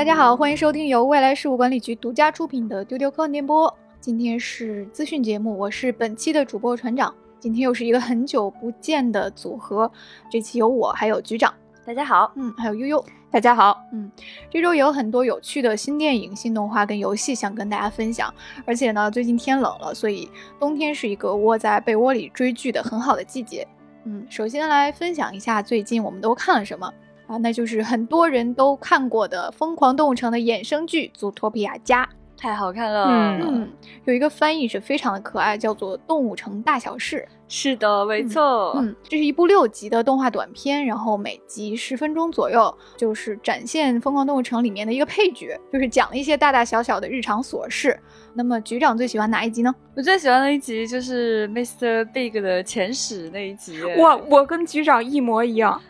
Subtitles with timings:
[0.00, 3.70] 大家好，欢迎收听由未来事务管理局独家出品的丢丢科幻电波。
[4.00, 7.14] 今天是资讯节目，我是本期的主播船长。
[7.38, 9.92] 今天又是一个很久不见的组合，
[10.30, 11.52] 这期有我，还有局长。
[11.84, 13.04] 大家好，嗯，还有悠悠。
[13.30, 14.10] 大家好，嗯，
[14.50, 18.32] 这周也有很多有趣的新电影、新动画跟游戏想跟大家分享。
[18.64, 23.68] 而且呢，最近天冷了，所以冬天是一个窝在被窝里追剧的很好的季节。
[24.04, 26.90] 嗯，首先来分享一下最近我们都看了什么
[27.30, 27.36] 啊？
[27.38, 32.04] 那就是很多人都看过的《疯狂动物城》的衍生剧《祖托皮亚家》，
[32.36, 33.38] 太好看了。
[33.40, 33.70] 嗯，
[34.04, 37.26] 有一个翻译是非常的可爱，叫做《动物城大小事》。
[37.52, 38.72] 是的，没错。
[38.76, 47.98] 嗯，这是一部六集的动画短片，然后每集十分钟左右，就是展现《疯狂动物城》里面的一个配角，就是讲了一些大大小小的日常琐事。
[48.34, 49.74] 那么局长最喜欢哪一集呢？
[49.96, 52.04] 我最喜欢的一集就是 Mr.
[52.12, 53.82] Big 的前史那一集。
[53.98, 55.80] 我我跟局长一模一样，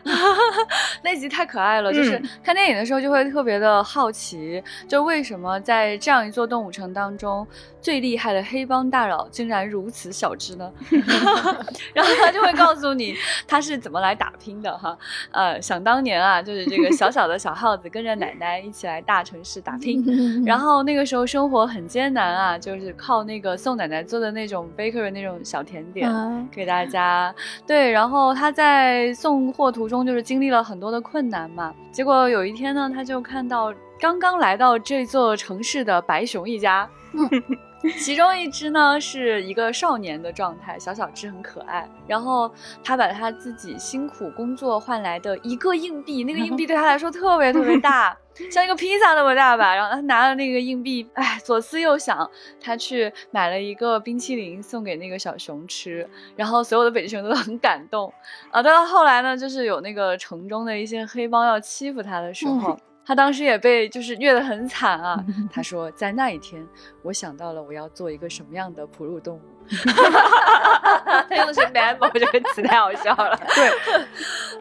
[1.05, 1.93] 那集太可爱了。
[1.93, 7.47] 就是看电影的时候就会特别的好奇，就为什么在这样一座动物城当中，
[7.80, 10.73] 最厉害的黑帮大佬竟然如此小只呢？
[11.93, 13.15] 然后他就会告诉你
[13.47, 14.97] 他是怎么来打拼的哈。
[15.30, 20.02] 呃，想当年啊，就是这个小小的小耗子跟着奶奶一起来大城市打拼，
[20.45, 26.10] 然后那个时候生活很艰难啊，就是靠那个宋奶奶做的那种 bakery 那种小甜点
[26.50, 27.34] 给大家。
[27.66, 31.74] 对，然后他在送货途中就是经历了很多的困难嘛。
[31.92, 36.88] 结果有一天呢，他就看到刚刚来到这座城市的白熊一家。
[37.98, 41.88] 其中一只呢是一个少年的状态，小小只很可爱。
[42.06, 42.52] 然后
[42.84, 48.16] 他把他自己辛苦工作换来的一个硬币，那个硬币对他来说特别特别大，
[48.51, 49.74] 像一个披萨那么大吧。
[49.74, 56.06] 然后他拿了那个硬币，哎，左思右想，他去买了一个冰淇淋送给那个小熊吃。
[56.36, 58.12] 然后所有的北极熊都很感动
[58.51, 58.62] 啊。
[58.62, 62.78] 到后来呢，就是有那个城中的一些黑帮要欺负他的时候。
[63.11, 65.21] 他当时也被就是虐得很惨啊！
[65.50, 66.65] 他说，在那一天，
[67.03, 69.41] 我想到了我要做一个什么样的哺乳动物。
[71.28, 73.38] 他用的是 “mammal” 这个词，太好笑了。
[73.54, 73.70] 对，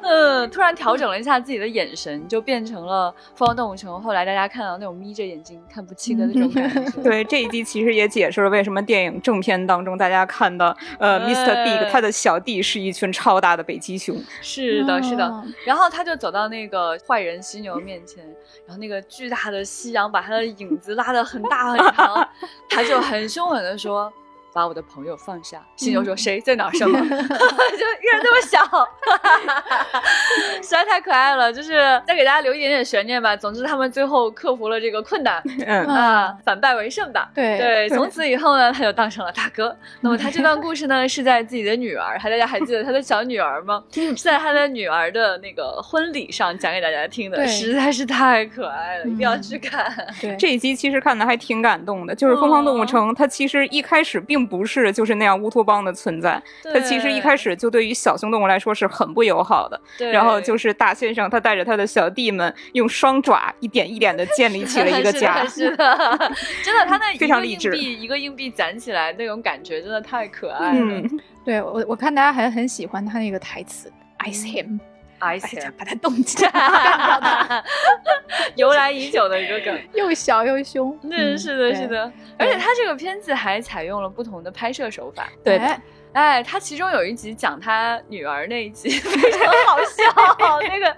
[0.01, 6.91] 嗯，突然调整了一下自己的眼神，就变成了《疯狂动物城》后来大家看到那种眯着眼睛看不清的那种感觉。
[7.01, 11.63] 对，这一集其实也解释了为什么电影正片当中大家看到，呃， Mr.
[11.63, 14.15] Big 他的小弟是一群超大的北极熊。
[14.41, 15.43] 是的，是的。
[15.65, 18.23] 然后他就走到那个坏人犀牛面前，
[18.65, 22.27] 然后那个巨大的夕阳把他的影子拉得很大很长，
[22.69, 24.11] 他就很凶狠的说。
[24.59, 26.69] 把我的朋友放下，犀牛说：“谁在哪？
[26.73, 26.99] 什么？
[26.99, 28.61] 就一个人这么小，
[30.61, 31.53] 实在太可爱了。
[31.53, 33.37] 就是再给大家留一点点悬念吧。
[33.37, 37.31] 总之，他们最后克服了这个困难，嗯啊，反败为胜吧。
[37.33, 39.73] 对对，从此以后呢，他就当上了大哥。
[40.01, 43.81] 那么他这段故事呢，是在自己的女儿，还大家还记得他的小女儿吗？
[43.95, 49.89] 是在他的女儿的那个婚礼上讲给大家听的，实在是太可爱了，一定要去看。
[50.19, 54.48] 对， 这一集其实看的还挺感动的，就是《疯狂动物城》，它其实一开始并。
[54.49, 56.41] 并不是就是那样乌托邦的存在，
[56.73, 59.79] 它其实一开始就对于小熊动物来说是很不友好的。
[60.11, 65.45] 然后就是大先生，他带着他的小弟们，用双爪一点一点的 建立起了一个家。
[65.45, 66.17] 是的，
[66.63, 71.01] 真的，他那非常励志，一个硬币攒起来那种感觉真的太可爱了。
[71.45, 74.79] 对我，我看大家还很喜欢他那个台词，ice him。
[75.19, 76.51] 哎呀，把它冻起来，
[78.55, 80.97] 由来已久的一个梗， 又小又凶。
[81.03, 85.27] 嗯，是的，是的，而且他这个片子还采用了不同的拍摄手法。
[85.43, 85.59] 对。
[86.11, 90.97] 哎，他其中有一集讲他女儿那一集非常 好笑，那个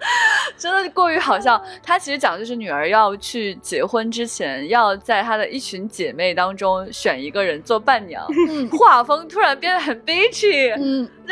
[0.58, 1.62] 真的过于好笑。
[1.84, 8.26] 他其实讲就是女儿要去结婚之前，要在她的一群姐妹当中选一个人做伴娘。
[8.72, 10.70] 画风突然变得很悲戚，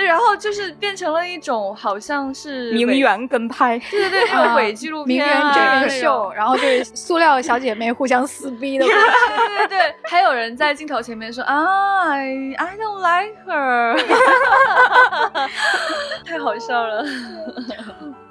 [0.03, 13.99] 嗯，然后就是变成了一种好像是名媛跟拍，对对对，那种伪纪录片、名媛真人秀，然后就是塑料小姐妹互相撕逼的， 对对对，还有人在镜头前面说啊，I I don't like her。
[16.25, 17.03] 太好笑了！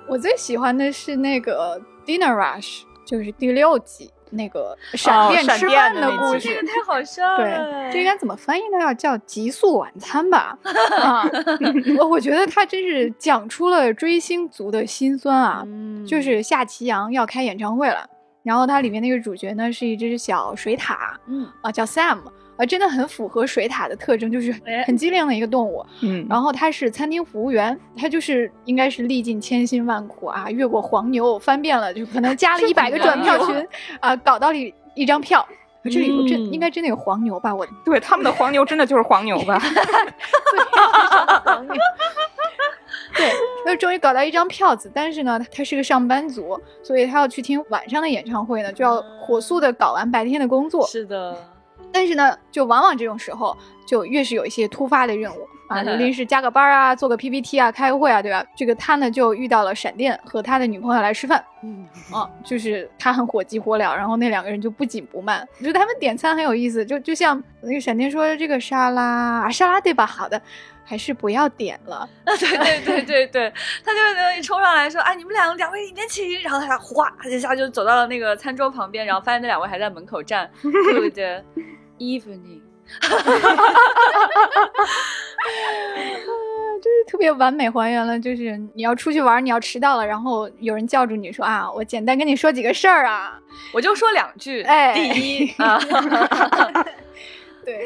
[0.06, 7.36] 我最喜欢的是那个 Dinner Rush，就是第六集那个闪电吃饭的故事，这个太好笑了。
[7.39, 8.78] 对，这应该怎么翻译呢？
[8.80, 10.59] 要叫极速晚餐吧？
[11.01, 11.25] 啊，
[11.98, 15.65] 我我觉得他真是讲出了追星族的心酸啊！
[16.07, 18.09] 就是夏奇阳要开演唱会了，
[18.42, 20.97] 然后它里面那个主角呢是一只小水獭，
[21.27, 22.19] 嗯啊叫 Sam。
[22.59, 25.84] 啊，真的很符合水獭的特征，就是很机灵的一个动物。
[26.03, 33.66] 嗯，然后他是餐厅服务员，他就是应该是历尽千辛万苦啊，越过黄牛，翻遍了，就可能加了一百个转票群
[34.01, 34.59] 啊，搞到了
[34.95, 35.47] 一张票。
[35.84, 37.55] 这里有真应该真的有黄牛吧？
[37.55, 39.59] 我对他们的黄牛真的就是黄牛吧？
[41.45, 41.75] 黄牛。
[43.16, 43.33] 对，
[43.65, 50.87] 那终于搞到一张票子，但是呢，他是个上班族，所以他要去听晚上的演唱会呢，就要火速的搞完白天的工作。
[50.87, 51.34] 是的，
[51.92, 53.56] 但是呢，就往往这种时候，
[53.86, 58.44] 就越是有一些突发的任务啊， 临时加个班啊，做个 PPT 啊，开个会啊，对吧？
[58.56, 69.02] 这个他呢就遇到了闪电和他的女朋友来吃饭，嗯，啊，就是他很火急火燎，然后那两个人就不紧不慢，我觉得他们点餐很有意思，就就像那个闪电说这个沙拉
[69.42, 70.04] 啊，沙拉对吧？
[70.06, 70.40] 好的。
[70.90, 71.96] 还是不要点了。
[71.96, 72.08] 啊，
[72.40, 73.52] 对对对对对，
[73.84, 80.50] 他就冲上来说：“哎，你们两两位里面请。”然后他哗一下就走到了那个餐桌旁边，然后发现那两位还在门口站。
[80.62, 81.78] Good evening，哈
[83.00, 84.83] 哈哈哈哈哈！
[86.80, 93.39] 就是特别完美还原了，就是你要出去玩，你要迟到了，然后有人叫住你说：“啊，我简单跟你说几个事儿啊，
[93.74, 95.78] 我就说两句。”哎，第一啊，
[97.65, 97.80] 对。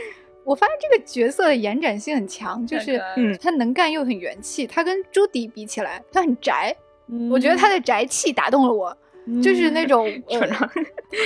[0.44, 4.66] 我发现这个角色的延展性很强，就是嗯，他能干又很元气。
[4.66, 6.76] 他跟朱迪比起来，他很宅。
[7.30, 8.96] 我觉得他的宅气打动了我，
[9.40, 10.04] 就是那种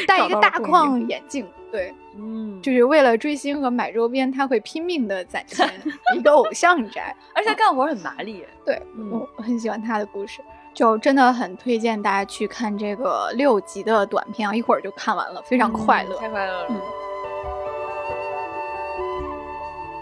[0.06, 5.68] 戴一个大框眼镜，对，嗯，就是为了追星和买周边，他会拼命的攒钱。
[6.14, 8.44] 一个偶像宅，而且干活很麻利。
[8.64, 8.80] 对，
[9.10, 10.40] 我很喜欢他的故事，
[10.72, 16.68] 就真的很推荐大家去看这个六集的短片啊，一会儿就看完了，非常快乐，太快乐了。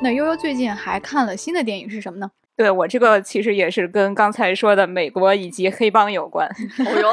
[0.01, 2.31] 那悠悠最近还看了新的电影是什么呢？
[2.57, 6.49] 对我这个其实也是跟刚才说的美国以及黑帮有关。
[6.49, 7.11] 哦哟，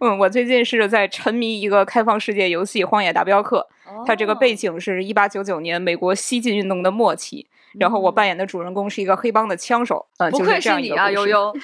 [0.00, 3.66] 嗯，我最近是在沉迷一个开放世界游戏《荒野大镖客》，
[4.06, 7.46] 它这个背景是一八九九年美国西进运动的末期，
[7.78, 10.04] 然后我扮演的主人公是一个黑帮的枪手。
[10.18, 11.54] 嗯，不愧是你啊，悠悠。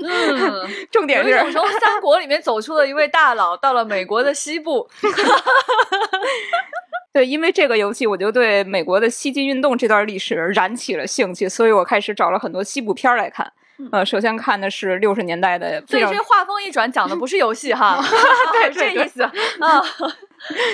[0.00, 4.88] 嗯， 重点是从三国里面走出了一位大佬，到了美国的西部。
[7.12, 13.52] 对，因为这个游戏，我就对美国的西进运动这段历史燃起了兴趣，所以我开始找了很多西部片来看。
[13.90, 18.00] 呃，首先看的是六十年代的，所以这画风一转，讲的不是游戏哈，
[18.52, 19.22] 对， 这意思
[19.60, 19.82] 啊。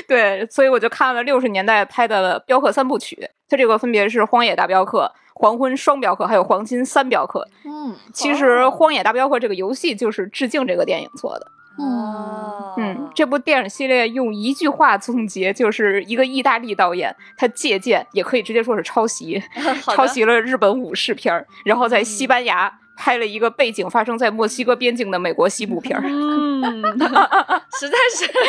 [0.06, 5.05] 对，所以我就看了六十年代拍的镖客三部曲，它这个分别是《荒野大镖客》、
[5.35, 7.40] 《黄昏双镖客》还有《黄金三镖客》。
[7.69, 11.46] 嗯，其实《荒野大镖客》这个游戏就是致敬这个电影做的。
[11.78, 19.40] 哦，嗯，这部电影系列用一句话总结，就是一个意大利导演，他借鉴，也可以直接说是抄袭，
[19.94, 26.02] 抄袭了日本武士片儿，然后在西班牙拍了一个背景发生在墨西哥边境的美国西部片儿。
[26.04, 26.82] 嗯，
[27.78, 28.40] 实在是被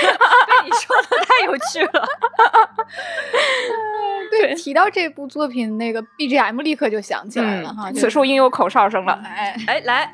[0.66, 2.08] 你说的太有趣了。
[4.32, 9.22] 对，提到这部作品，那个 BGM 立刻就响起来了哈，此处应有口哨声了。
[9.24, 10.12] 哎哎，来。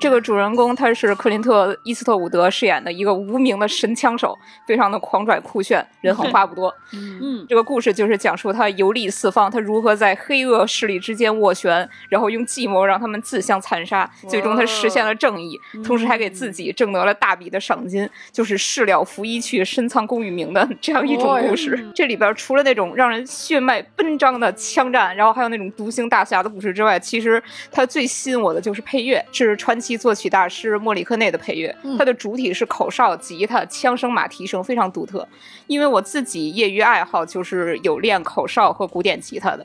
[0.00, 4.34] 这个主人公他是克林特·伊斯特伍德饰演的一个无名的神枪手，
[4.66, 6.74] 非常的狂拽酷炫，人狠话不多。
[6.94, 21.78] 嗯，这个故事就是讲述他游历四方，他如何在黑恶势力之间斡旋，然后用计谋让他们自相残杀，最终他实现了正义，同时还给自己挣得了大笔的赏金，就是事了拂衣去，深藏功与名的这样一种故事。
[21.94, 29.89] 这里边除了那种让人血脉奔张的枪战，然后还有那种独行大侠的故事之外，其实他最吸引我的就是配乐，是传奇。
[29.96, 35.26] 作曲大师莫里克内的配乐，它的主体是口哨、吉他、枪声、马蹄声，非常独特。
[35.66, 39.64] 因为我自己业余爱好就是有练口哨和古典吉他的，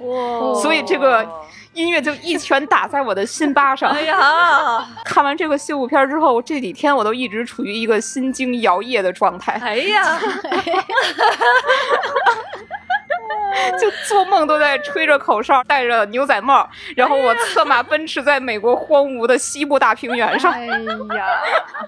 [0.62, 1.28] 所以这个
[1.74, 3.92] 音乐就一拳打在我的心巴上。
[3.92, 9.54] 哎呀，看完这个西部片之后，这几天我都一直处于一个心惊摇曳的状态。
[9.62, 10.20] 哎呀。
[13.80, 20.52] 就做梦都在吹着口哨，戴着牛仔帽，然后我策马奔驰在美国荒芜的西部大平原上。
[20.52, 20.78] 哎呀，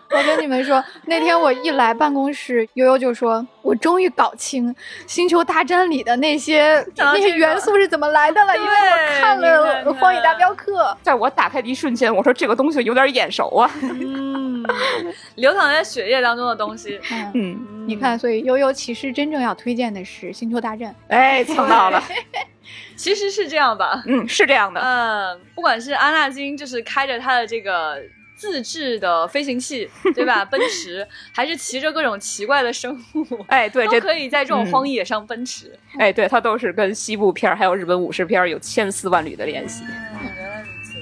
[0.09, 4.74] 我跟你们说，那天我一来办公室，悠悠就说：“我终于搞清
[5.05, 13.69] 《星球大战》里的那些那些元素是怎么来的了，因为我看了《荒野大镖客》。”在我打开的一瞬间，我说这个东西有点眼熟啊。
[13.81, 14.65] 嗯，
[15.36, 17.00] 流淌在血液当中的东西。
[17.33, 20.91] 嗯，你看，所以悠悠其实真正要推荐的是《星球大战》。
[21.08, 21.44] 哎。
[21.48, 22.03] 蹭到了，
[22.98, 24.03] 其实是这样吧？
[24.06, 24.82] 嗯，是这样的。
[24.82, 27.98] 嗯，不管是阿纳金，就是开着他的这个
[28.36, 30.44] 自制的飞行器， 对吧？
[30.44, 35.79] 奔驰，还是骑着各种奇怪的生物，哎，对，都可以在这种荒野上奔驰。
[35.98, 39.84] 哎，对，它都是跟西部片还有日本武士片有千丝万缕的联系。
[40.36, 40.98] 原来如此。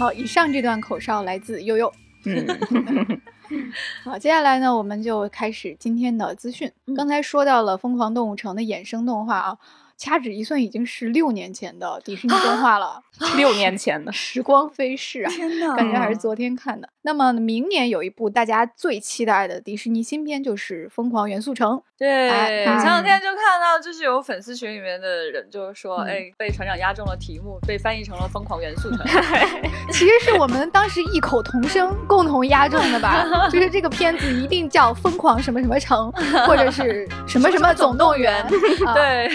[0.00, 1.92] 好，以上这段口哨来自悠悠。
[2.28, 3.20] 嗯。
[4.04, 6.70] 好，接下来呢，我们就开始今天的资讯。
[6.94, 9.58] 刚才说到了《疯狂动物城》的衍生动画啊，
[9.96, 13.02] 掐指一算，已经是六年前的迪士尼动画了。
[13.36, 16.88] 六年前的时光飞逝啊，天哪，感觉还是昨天看的。
[17.02, 21.76] 那么明年有一部大家最期待的迪士尼新片，就是《疯狂元素城》。
[21.96, 28.98] 对，前两天就看到，就是有粉丝群里面的人就是说，哎，被船长押中了题目，被翻译成了《疯狂元素城》。
[29.90, 33.48] 其实是我们当时异口同声，共同押中的吧？
[33.50, 36.12] 就是这个片子一定叫《疯狂什么什么城》，
[36.46, 38.46] 或者是什么什么总动员。
[38.94, 39.30] 对，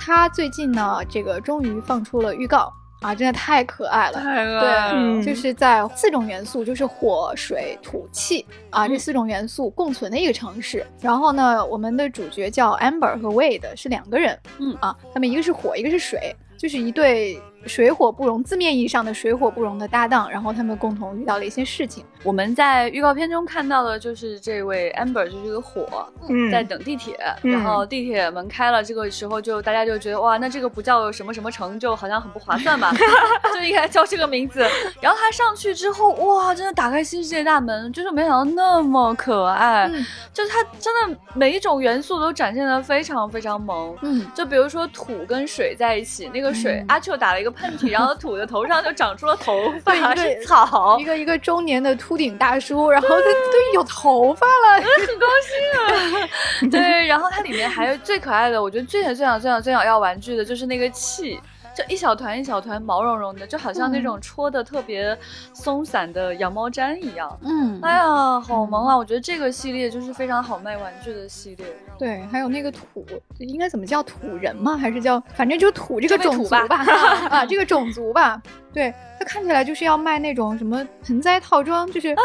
[0.00, 2.72] 他最近呢，这个终于放出了预告。
[3.04, 4.18] 啊，真的太可爱了！
[4.18, 10.86] 对，就是在四种元素，就是火、水、土、气啊，这四种元素共存的一个城市。
[11.02, 14.38] 然后呢，我们的主角叫 Amber 和 Wade，是两个人。
[14.58, 17.38] 嗯啊，他们一个是火，一个是水，就是一对。
[17.66, 22.04] 水火不容，字面意义上的水火不容的搭档，然后他们共同遇到了一些事情。
[22.22, 26.06] 我们在预告片中看到的就是这位 Amber，就是个火，
[26.50, 32.92] 在等地铁，然后地铁门开了，这个时候就大家就觉得哇，那这个不叫什么什么城，就好像很不划算吧，
[33.54, 34.60] 就应该叫这个名字。
[35.00, 39.90] 然后他上去之后，哇，真的打开新世界大门，就是没想到那么可爱，
[40.32, 43.96] 就是他真的每一种元素都展现的非常非常萌。
[44.02, 47.53] 嗯，就比如说土跟水在一起，那个水阿秋打了一个。
[47.54, 56.28] 喷嚏，然后吐的头上就长出了头发，是草，一个一个中年的秃顶大叔，然后他都有头发了，很高兴啊。
[56.70, 61.40] 对，然后它里面还有最可爱的，我觉得最想最想最想最想要玩具的就是那个气。
[61.74, 65.16] 就一小团一小团毛茸茸的，就好像那种戳的特别
[65.52, 67.38] 松散的羊毛毡一样。
[67.42, 68.96] 嗯，哎呀，好萌啊！
[68.96, 71.66] 我觉得这个系列就是非常好卖玩具的系列。
[71.98, 73.04] 对，还有那个土，
[73.38, 74.76] 应该怎么叫土人吗？
[74.76, 76.76] 还是叫反正就土这个种族吧？
[77.30, 78.40] 啊，这个种族吧。
[78.72, 82.22] 对，它看起来就是要卖那种什么盆栽套装，就是 啊，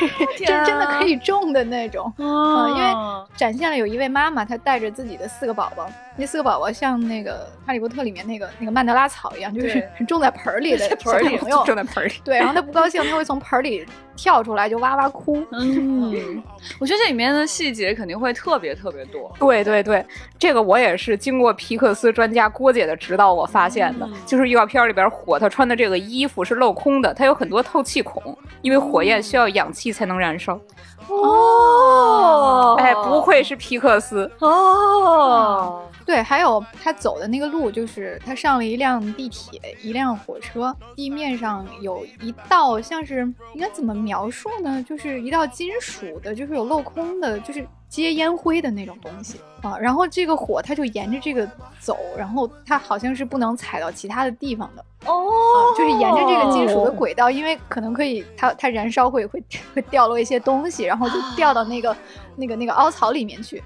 [0.00, 2.06] 就是真真的可以种的那种。
[2.18, 5.88] 啊，因为展现了有一位妈妈，她带着自己的四个宝宝。
[6.16, 12.12] 那四个宝宝像那个《哈利波特》里面那个那个曼德拉草一样，就是 种在盆里的盆里朋友，种在盆里。
[12.24, 13.86] 对，然后他不高兴，他会从盆里
[14.18, 15.42] 跳出来，就哇哇哭。
[15.52, 16.42] 嗯，
[16.80, 19.32] 我觉得这里面的细节肯定会特别特别多。
[19.38, 20.04] 对对对，
[20.36, 30.58] 这个我也是经过皮克斯专家郭姐的指导，我发现的，就是预告片里边火，他穿的这个衣服是镂空的，它有很多透气孔，因为火焰需要氧气才能燃烧。
[31.06, 35.82] 哦，哎，不愧是皮克斯哦。
[36.08, 43.20] 对，还有他走的那个路，就是他上了一辆地铁，一辆火车，地面上有一道像是
[43.52, 44.82] 应该怎么描述呢？
[44.88, 49.76] 就是一道金属的，就是有镂空的，就是接烟灰的那种东西啊。
[49.76, 51.46] 然后这个火，它就沿着这个
[51.78, 55.28] 走，然后它好像是不能踩到其他的地方的哦，
[55.76, 61.94] 就是沿着这个金属的轨道，因为可能可以它它燃烧会会会掉落一些东西，然后就掉到那个
[62.34, 63.62] 那个那个凹槽里面去。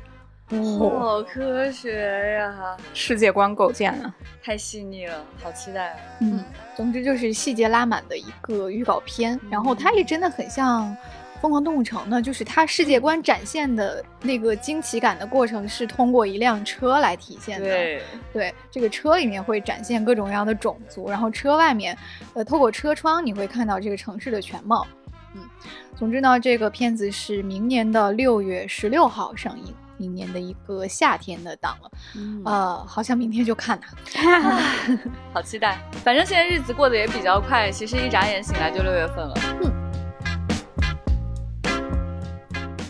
[0.79, 2.77] 好科学呀！
[2.93, 5.97] 世界观构建啊，太细腻了，好期待啊。
[6.21, 6.45] 嗯，
[6.77, 10.91] 总之就是细节拉满的一个预告片，然后它也真的很像
[11.41, 17.67] 《疯狂动物城》呢，就是它世界观展现的那个惊奇感的过程是通过一辆车来体现的。
[17.67, 21.97] 对，对，这个车里面会展现各种各样的种族，然后车外面，
[22.35, 24.87] 呃，透过车窗你会看到这个城市的全貌。
[25.35, 25.41] 嗯，
[25.97, 29.75] 总之呢，这个片子是明年的六月十六号上映。
[30.03, 31.91] 明年的一个夏天的档了，
[32.45, 33.79] 呃，好像明天就看
[34.13, 34.61] 它，
[35.33, 35.79] 好期待。
[36.03, 39.35] 反正现在日子过得也比较快，其实一眨眼醒来就六月份了。
[39.63, 39.71] 嗯。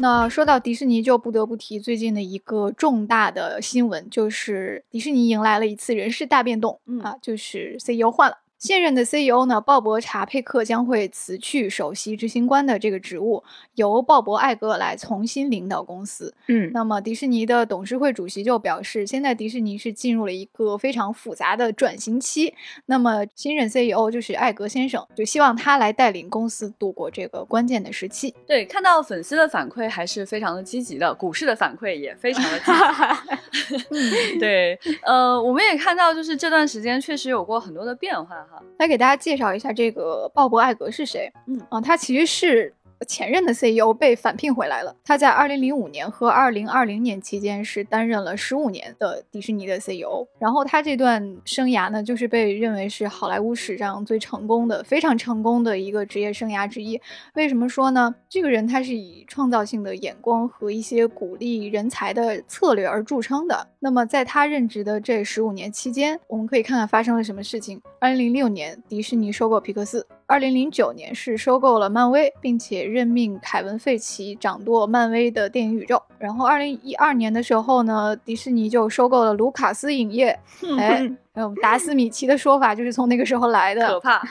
[0.01, 8.39] 那说到迪士尼，就不得不提最近的一个重大的新闻，就是迪士尼迎来了一次人事大变动，啊，就是 CEO 换了。
[8.63, 13.43] 现任的 CEO 呢，鲍勃·查佩克将会辞去首席执行官的这个职务，
[13.75, 16.33] 由鲍勃·艾格来重新领导公司。
[16.47, 22.55] 嗯，那么迪士尼的董事会主席就表示，现在迪士尼是进入了一个非常复杂的转型期。
[22.87, 28.33] 那么新任 CEO 就是艾格先生，就希望他来带领公司度过这个关键的时期。
[28.47, 34.39] 对，看到粉丝的反馈还是非常的积极的，股市的反馈也非常的积极。
[34.39, 38.37] 对，呃，我们也看到，就是这段时间确实有过很多的变化。
[38.79, 41.33] 来给大家介绍一下这个鲍勃·艾格是谁。
[41.47, 42.75] 嗯啊，他其实是。
[43.09, 44.95] 前任的 CEO 被返聘回来了。
[45.05, 50.25] 他在2005年和2020年期间是担任了15年的迪士尼的 CEO。
[50.39, 57.01] 然后他这段生涯呢，就是被认为是好莱坞史上最成功的、非常成功的一个职业生涯之一。
[57.35, 58.15] 为什么说呢？
[58.29, 63.67] 这个人他是以创造性的眼光和一些鼓励人才的策略而著称的。
[63.85, 67.83] 那么在他任职的这十五年期间，我们可以看看发生了什么事情。
[67.99, 70.07] 二零零六年，迪士尼收购皮克斯。
[70.25, 76.01] 二零零九年是收购了漫威，并且任命凯文·费奇掌舵漫威的电影宇宙。
[76.17, 80.39] 然后二零一二年的时候呢，迪士尼就收购了卢卡斯影业。
[80.79, 83.89] 哎，嗯，达斯米奇的说法就是从那个时候来的。
[83.89, 84.23] 可怕。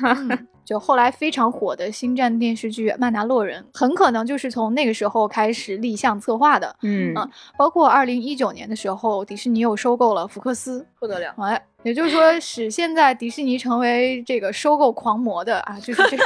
[0.64, 6.74] 就后来非常火的星战电视剧《曼达洛人》，很可能就是从那个时候开始立项策划的。
[6.84, 7.28] 嗯啊，
[7.58, 11.34] 包括二零一九年的时候，迪士尼又收购了福克斯，不得了。
[11.40, 11.62] 哎。
[11.84, 16.24] 也就是说，使现在迪士尼成为这个收购狂魔的啊，就是这个，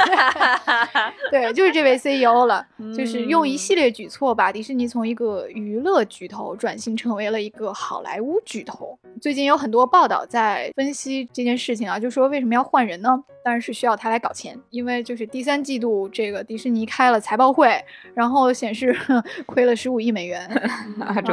[1.30, 8.98] 对，就是这位 CEO 了，就是用一系列举措把迪士尼从一个娱乐巨头转型成为了一个好莱坞巨头。
[9.22, 13.24] 最近有很多报道在分析这件事情啊，就说为什么要换人呢？
[13.42, 17.82] 当然是需要他来搞钱，因为就是第三季度这个迪士尼开了财报会，
[18.12, 18.94] 然后显示
[19.46, 20.44] 亏了十五亿美元
[21.00, 21.32] 啊，这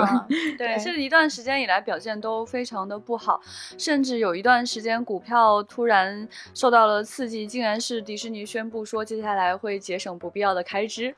[0.57, 3.41] 对，是一段时间以来表现都非常的不好，
[3.77, 4.12] 甚至。
[4.17, 11.15] 有一段时间，股票突然受到了刺激，竟然是迪士尼宣布说接下来会节省不必要的开支。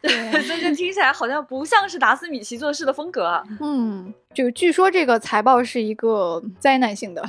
[0.00, 3.42] 对，所以这听起来好像不像是达斯米奇做事的风格啊。
[3.60, 7.22] 嗯，就据说这个财报是一个灾难性的，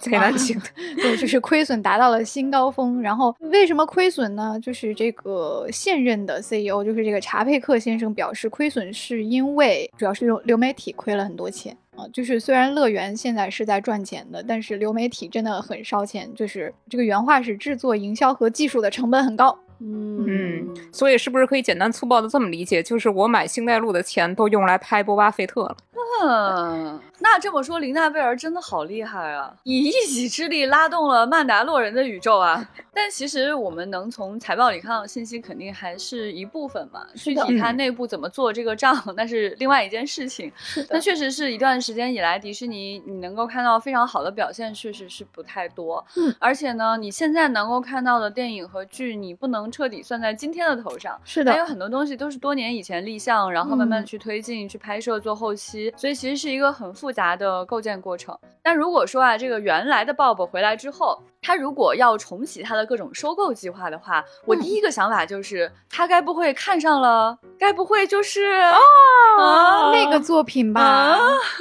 [0.00, 0.66] 灾难请的，
[0.96, 3.00] 对，就是亏损达到了新高峰。
[3.00, 4.58] 然后为什么亏损呢？
[4.60, 11.76] 就是这个现任的 CEO，就是这个查佩克先生表示，亏损是因为主要是流流媒体亏了很多钱。
[11.96, 16.32] 啊就是虽然乐园现在是在赚钱的，但是流媒体真的很烧钱。
[16.34, 19.56] 就是这个原话是制作、营销和技术的成本很高。
[19.80, 22.82] 嗯，所以是不是可以简单粗暴的这么理解？
[22.82, 25.76] 就是我买星黛露的钱都用来拍波巴菲特了。
[26.22, 29.54] 嗯，那这么说，林娜贝尔真的好厉害啊！
[29.64, 32.68] 以一己之力拉动了曼达洛人的宇宙啊！
[32.92, 37.06] 但其实我们能从财报里看到信息，肯定还是一部分嘛。
[37.14, 40.50] 具体它内部怎么做这个账，那是另外一件事情。
[40.88, 46.04] 那确实是一段时间以来，迪士尼你能够看到非常好的表现，确实是不太多。
[46.16, 51.18] 嗯，而且呢，你现在能够看到的电影和剧，你不能彻底算在今天的头上。
[51.24, 55.92] 是的，还有很多东西都是多年以前立项，然后慢慢去推进、去拍摄、做后期。
[55.96, 58.38] 所以其实是一个很复复杂的构建过程。
[58.62, 67.38] 那如果说啊，这个原来的 Bob 回来之后，他如果要重启他的各种收购计划的话，我第一个想法就是，他该不会看上了？
[67.58, 71.18] 该不会就是啊那个作品吧？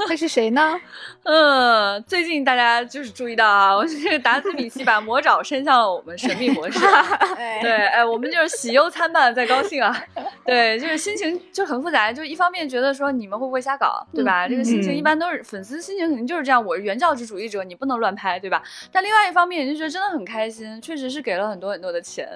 [0.07, 0.79] 那是谁呢？
[1.23, 6.79] 嗯，最近大家就是注意到啊，我这个达斯米奇把魔爪伸向了我们神秘博士。
[7.61, 9.95] 对，哎，我们就是喜忧参半，在高兴啊。
[10.45, 14.47] 对，就是心情就很复杂，就一方面觉得说你们会不会瞎搞，对吧？
[14.47, 18.63] 这个心情一般都是粉丝心情肯定就是这样，我是原教旨主义者，你不能乱拍，对吧？
[18.91, 22.27] 但另外一方面，就觉得真的很开心，确实是给了很多很多的钱，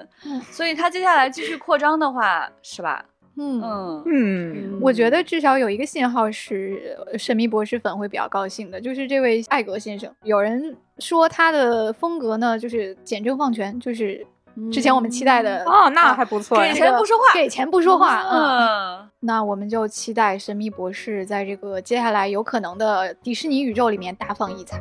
[0.50, 3.04] 所以他接下来继续扩张的话，是吧？
[3.36, 10.08] 嗯嗯嗯，我觉得至少有一个信号是神秘博士粉会比较高兴的，就是这位艾格先生。
[10.22, 14.24] 有人说他的风格呢，就是简政放权，就是
[14.72, 18.22] 之前我们期待的哦，那还不错，给钱不说话，给钱不说话。
[18.30, 24.80] 嗯，那我们就期待神秘博士在这个接下来有可能的迪士尼宇宙里面大放异彩。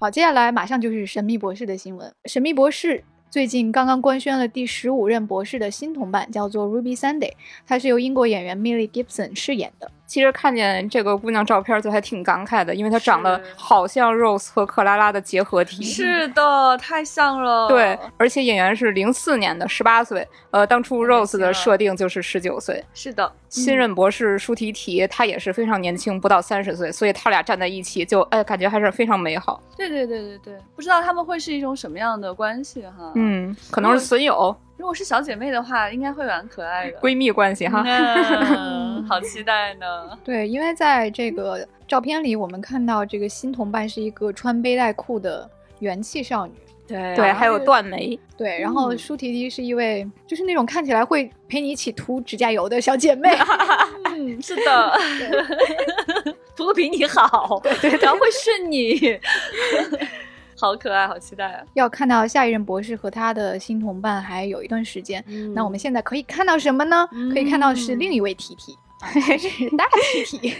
[0.00, 3.02] 好，接下来马上就是神秘博士的新闻，神秘博士。
[3.30, 7.32] 最近刚刚官宣了第十五任博士的新同伴，叫做 Ruby Sunday，
[7.66, 9.90] 她是由英国演员 Millie Gibson 饰演的。
[10.08, 15.84] 其实看见这个姑娘照片就还挺感慨的，因为她长得好像 Rose 和克拉拉的结合体。
[15.84, 17.68] 是的，太像了。
[17.68, 20.26] 对，而且演员是零四年的，十八岁。
[20.50, 22.82] 呃，当初 Rose 的设定就是十九岁。
[22.94, 29.62] 是的，新任博士舒提提，他也是非常年轻，不到三十岁，所以他俩站在一起，就哎，感觉还是非常美好。
[29.76, 33.12] 对对对对对，不知道他们会是一种什么样的关系哈？
[33.14, 34.56] 嗯，可能是损友。
[34.78, 37.84] 如果是小姐妹的话，应该会蛮可爱的闺蜜关系哈，
[39.08, 40.16] 好期待呢。
[40.24, 46.52] 对，因为在这个照片里，我们看到这个新同伴是一个穿背带裤的元气少女，
[46.86, 53.30] 对对，还有断眉，对，然后舒提提是一位就是那种看起来会陪你一起涂指甲油的小姐妹，
[54.14, 54.98] 嗯， 是的，
[56.56, 59.18] 涂的比你好，对对，然后会顺你。
[60.58, 61.64] 好可爱，好期待啊！
[61.74, 67.08] 要看到下一任博士和他的新同伴还有一段时间，那我们现在可以看到什么呢？
[67.32, 68.76] 可以看到是另一位 T T，
[69.38, 70.54] 是 大 T T，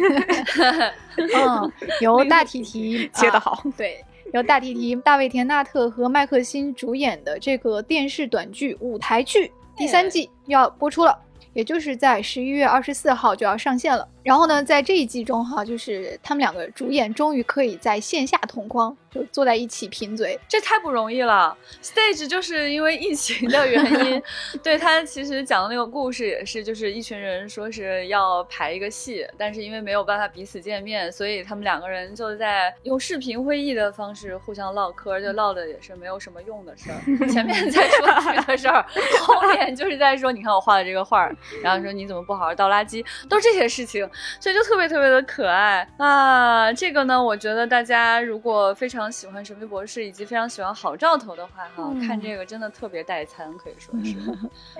[1.34, 11.18] 嗯，由大 T T 接的好，对，由大 T T 大卫田纳特和麦克辛主演的这个电视短剧舞台剧第三季要播出了。
[11.54, 14.06] 也就是在十一月二十四号就要上线了。
[14.29, 21.57] 然后呢，在这一季中哈，就是他们两个主演终于可以在线下同框，就坐在一起贫嘴，这太不容易了。
[21.83, 24.23] Stage 就是因为疫情的原因，
[24.62, 37.01] 对他其实讲的那个故事也是，就是一群人说是要排一个戏，但是因为没有办法彼此见面，所以他们两个人就在用视频会议的方式互相唠嗑，就唠的也是没有什么用的事儿。
[37.33, 38.85] 前面在说剧的事儿，
[39.23, 41.27] 后面就是在说你看我画的这个画，
[41.62, 44.07] 然后说你怎么不好好倒垃圾，都这些事情。
[44.40, 46.72] 所以就特别特别的可爱啊！
[46.72, 54.16] 这个呢，我觉得大家如果非常喜欢《神秘博士》以及非常喜欢好兆头的话，哈，看这个真的特别带餐，可以说是。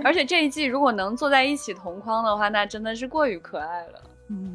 [0.05, 4.03] 而且这一季如果能坐在一起同框的话，那真的是过于可爱了。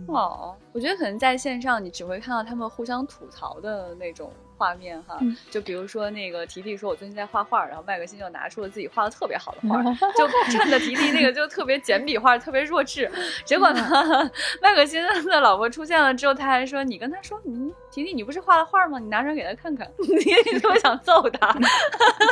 [0.07, 4.31] 哦，我觉得可能在线上你只会看到他们互相吐槽的那种。
[4.63, 5.19] 画面哈，
[5.51, 9.83] 就比如说那个提提说，我最近在画画，然后麦克辛就拿出了自己画的特别好的画，
[10.15, 13.11] 就趁着提提那个就特别简笔画，特别弱智。
[13.43, 18.99] 结果呢，麦克辛的老婆出现了之后，他还说：“你跟他说，你提提，你不是画了画吗？
[18.99, 19.85] 你拿出来给他看看。
[19.99, 21.53] ”你特别想揍他，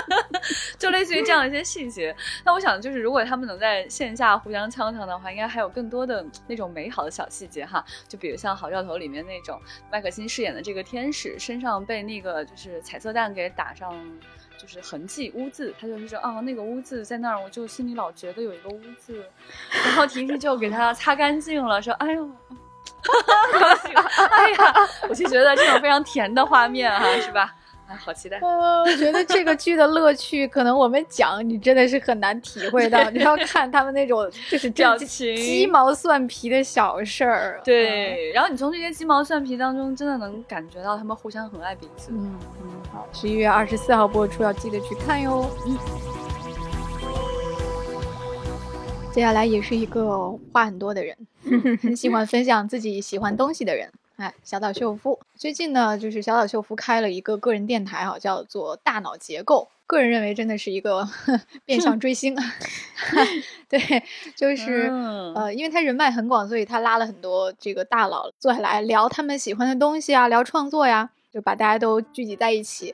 [0.79, 2.15] 就类似于这样的一些细节。
[2.45, 7.83] 那我想，就是如果他们能在线下互相呛呛的话，应该还有更多的那种美好的小细节哈。
[8.07, 9.59] 就比如像《好兆头》里面那种
[9.91, 12.20] 麦克辛饰演的这个天使身上被那。
[12.21, 13.95] 那个就是彩色蛋给打上，
[14.55, 19.25] 就是痕迹污渍，他就是说哦，那个污渍在那儿，我就心里老觉得有一个污渍，
[19.83, 22.27] 然后婷婷就给他擦干净了，说哎呦，
[23.51, 23.95] 高兴，
[24.29, 24.75] 哎呀，
[25.09, 27.55] 我就觉得这种非常甜的画面哈，是吧？
[27.97, 28.39] 好期待！
[28.43, 33.09] 我觉得这个剧的乐趣，可能我们讲你真的是很难体会到。
[33.09, 37.61] 你要看他们那种就是表情、鸡毛蒜皮的小事儿。
[37.63, 42.11] 对，然后你从这些鸡毛蒜皮当中，真的能感觉到他们互相很爱彼此。
[42.11, 45.49] 嗯嗯，好，十一月二十四号播出，要记得去看哟。
[45.67, 45.77] 嗯。
[49.13, 51.17] 接下来也是一个话很多的人，
[51.81, 53.91] 很 喜欢分享自己喜欢东西的人。
[54.21, 59.67] 哎，小岛秀夫最近呢，就是小岛秀夫开了一个个人电台，啊，叫做大脑结构。
[59.87, 61.09] 个人认为，真的是一个
[61.65, 62.37] 变相追星。
[63.67, 64.03] 对，
[64.35, 64.91] 就是
[65.35, 72.93] 呃，因为他人脉很广，所以他拉了很多这个大佬坐下来聊他们喜欢的东西啊，聊创作呀，就把大家都聚集在一起。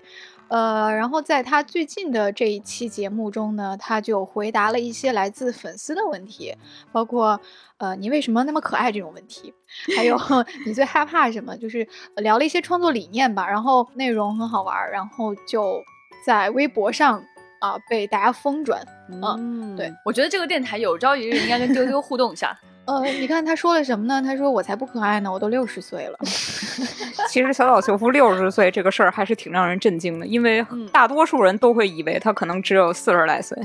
[0.49, 6.55] 呃，然后在他最近的这一期节目中呢，他就回答了一些来自粉丝的问题，
[6.91, 7.39] 包括
[7.77, 9.53] 呃你为什么那么可爱这种问题，
[9.95, 10.17] 还有
[10.65, 13.47] 你最害怕什么，就是聊了一些创作理念吧。
[13.47, 15.81] 然后内容很好玩，然后就
[16.25, 17.23] 在微博上
[17.59, 18.81] 啊被大家疯转。
[19.09, 22.57] 嗯，对我觉得这个电台有朝一日应该跟丢丢互动一下。
[22.87, 24.21] 呃，你看他说了什么呢？
[24.21, 26.17] 他说我才不可爱呢，我都六十岁了。
[27.29, 33.57] 其实小岛秀夫六十岁这个事儿还是挺让人震惊的，因为大多数人都会以为他可能只有四十来岁。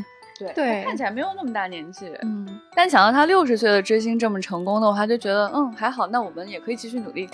[0.56, 2.10] 对，看起来没有那么大年纪。
[2.22, 7.28] 嗯，但想到他六十岁的追星这么成功的话，就觉得嗯还好，那我们也可以继续努力。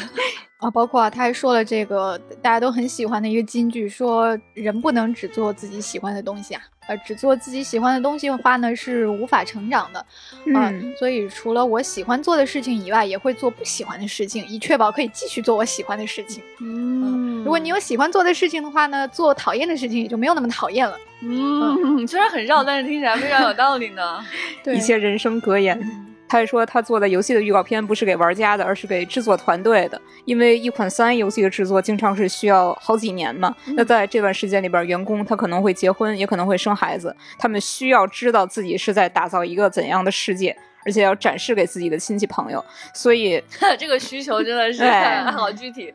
[0.60, 10.04] 啊，包括他还说了这个大家都很喜欢的一个金句，说人不能只做自己喜欢的东西啊，呃，只做自己喜欢的东西的话呢是无法成长的。
[10.46, 16.42] 嗯，所以除了我喜欢做的事情以外，也会做不喜欢的事情，以确保可以继续做我喜欢的事情。
[16.60, 20.98] 嗯，如果你有喜欢做的事情的话呢，做讨厌的事情也就没有那么讨厌了。
[21.22, 24.24] 嗯， 虽然很绕，但是听起来非常有道理呢。
[24.64, 26.11] 对，一些人生格言。
[26.32, 30.00] 他还说，他做的游戏的预告片不是给玩家的，而是给制作团队的。
[30.24, 33.54] 因为一款三 A 游戏的制作经常是需要好几年嘛。
[33.76, 40.56] 那在这段时间里边，员工他可能会结婚，也可能会生孩子，他们需要知道自己是在打造一个怎样的世界。
[40.84, 43.40] 而且要展示给自己的亲戚朋友，所以
[43.78, 44.82] 这个需求真的是
[45.30, 45.94] 好具体。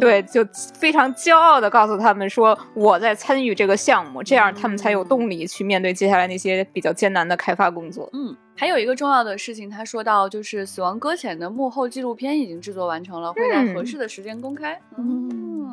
[0.00, 0.46] 对，就
[0.78, 8.08] 非常骄傲的告诉他们说我在参与这个项目，这样他们才有动力去面对接下来那些比较艰难的开发工作。
[8.12, 14.78] 嗯，还有一个重要的事情，他说到就是《死亡搁浅》的幕后纪录片已经制作完成了，会在合适的时间公开。
[14.98, 15.66] 嗯。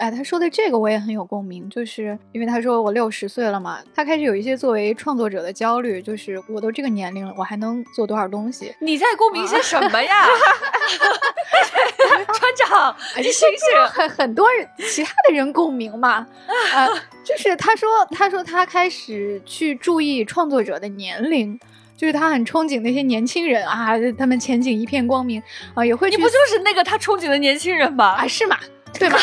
[0.00, 8.74] 哎，他说的这个我也很有共鸣，就是因为他说我六十岁了嘛，他开始有一些作为创作者的焦虑，就是我都这个年龄了，我还能做多少东西？
[8.80, 10.24] 你在共鸣些什么呀，
[12.32, 12.96] 船长？
[13.18, 13.86] 你醒醒！
[13.90, 16.26] 很很多人其他的人共鸣嘛，
[16.72, 16.88] 啊，
[17.22, 21.60] 就是他说他说他开始去注意创作者的年龄，
[21.96, 25.42] 就是他很憧憬那些年轻人啊，他们前景一片光明
[25.74, 28.16] 啊，也会你不就是那个他憧憬的年轻人吗？
[28.18, 28.56] 啊，是吗？
[28.98, 29.18] 对吧？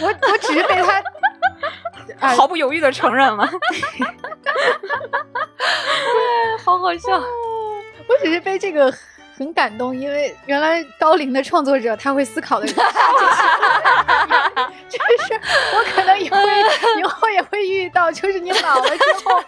[0.00, 1.02] 我我只是被他
[2.36, 3.44] 毫不犹豫的承认了，
[6.64, 7.20] 好好笑。
[8.08, 8.92] 我只是被这个
[9.36, 12.66] 很感动，因为原来高龄的创作者他会思考的，
[14.88, 15.40] 就是
[15.74, 16.38] 我可能也会
[16.98, 19.40] 以后也会遇到，就是你老了之后，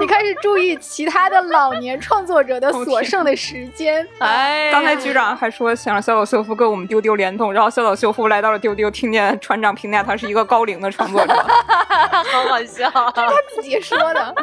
[0.00, 4.06] 你开始注意其他的老年创作者的所剩的时间。
[4.18, 14.34] 哎，刚才局长还说想让小岛秀夫跟我们丢丢联动，然后小岛秀夫来到了丢丢，听见船长评价他是一个高龄的创作者，好好笑，他自己说的。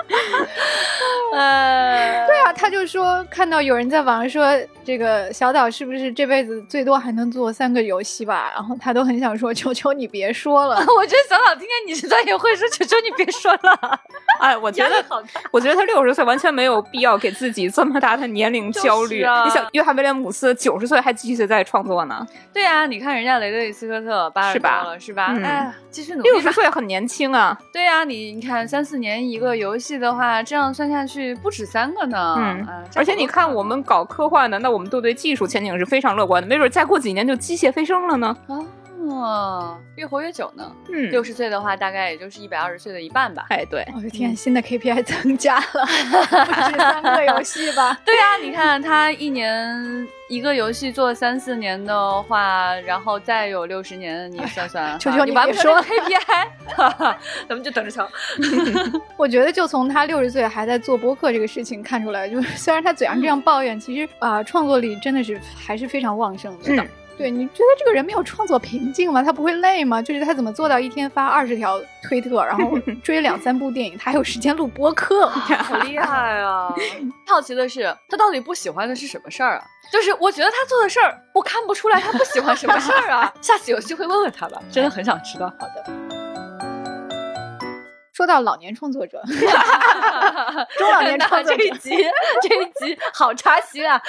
[1.33, 8.51] 呃，对啊，他就说看到有人在网上说这个小岛是不是这辈子最多还能做三个游戏吧？
[8.53, 10.75] 然后他都很想说，求求你别说了。
[10.97, 13.99] 我觉得小岛听见你是在也会说，求求你别说了。
[14.39, 15.03] 哎，我觉得，
[15.51, 19.19] 我觉得他六十岁完全没有必要给自己这么大的年龄焦虑。
[19.19, 22.25] 你想，约翰威廉姆斯九十岁还继续在创作呢。
[22.53, 25.33] 对啊，你看人家雷德利斯科特八十多了，是吧？
[25.41, 26.29] 哎，继续努力。
[26.29, 27.57] 六十岁很年轻啊。
[27.71, 32.35] 对啊，你你看三四年一个游戏的话，这样算下去不止三个呢。
[32.37, 38.35] 嗯，而且你看我们搞科幻的，那我们都对技术前景是非常乐观的，没准再过几年就机械飞升了呢。
[38.47, 38.59] 啊。
[39.09, 40.71] 哇，越活越久呢。
[40.89, 43.45] 嗯，六十岁的话，大概也就是一百二十岁的一半吧。
[43.49, 43.85] 哎，对。
[43.95, 45.85] 我的天，新的 KPI 增加了，
[46.45, 47.97] 不止三个游戏吧？
[48.05, 56.47] 对呀，你看他一年一个游戏做三四年的话，然后再有六十年，你算算，求求你别说 KPI，
[57.47, 58.09] 咱们就等着瞧。
[59.17, 66.85] 我觉得就从他六十岁还在做播客这个事情看出来，就是虽然他嘴上这样抱怨，其实啊，创作力真的是还是非常旺盛的。
[67.17, 69.23] 对，你觉得这个人没有创作瓶颈吗？
[69.23, 70.01] 他不会累吗？
[70.01, 76.73] 就是他怎么做到一天发二十条推特，然后 追两三部电影，他还有时间录播客，好厉害啊！
[77.27, 79.63] 好奇的是，他到底不喜欢的是什么事儿啊？
[79.91, 83.31] 就是我觉得他做的事儿，我看不出来他不喜欢什么事儿啊。
[83.41, 85.47] 下次有机会问问他吧，真的很想知道。
[85.59, 86.04] 好的。
[88.15, 89.21] 说到老年创作者，
[90.77, 91.89] 中老年创作者这一集
[92.41, 94.01] 这一集好扎心啊！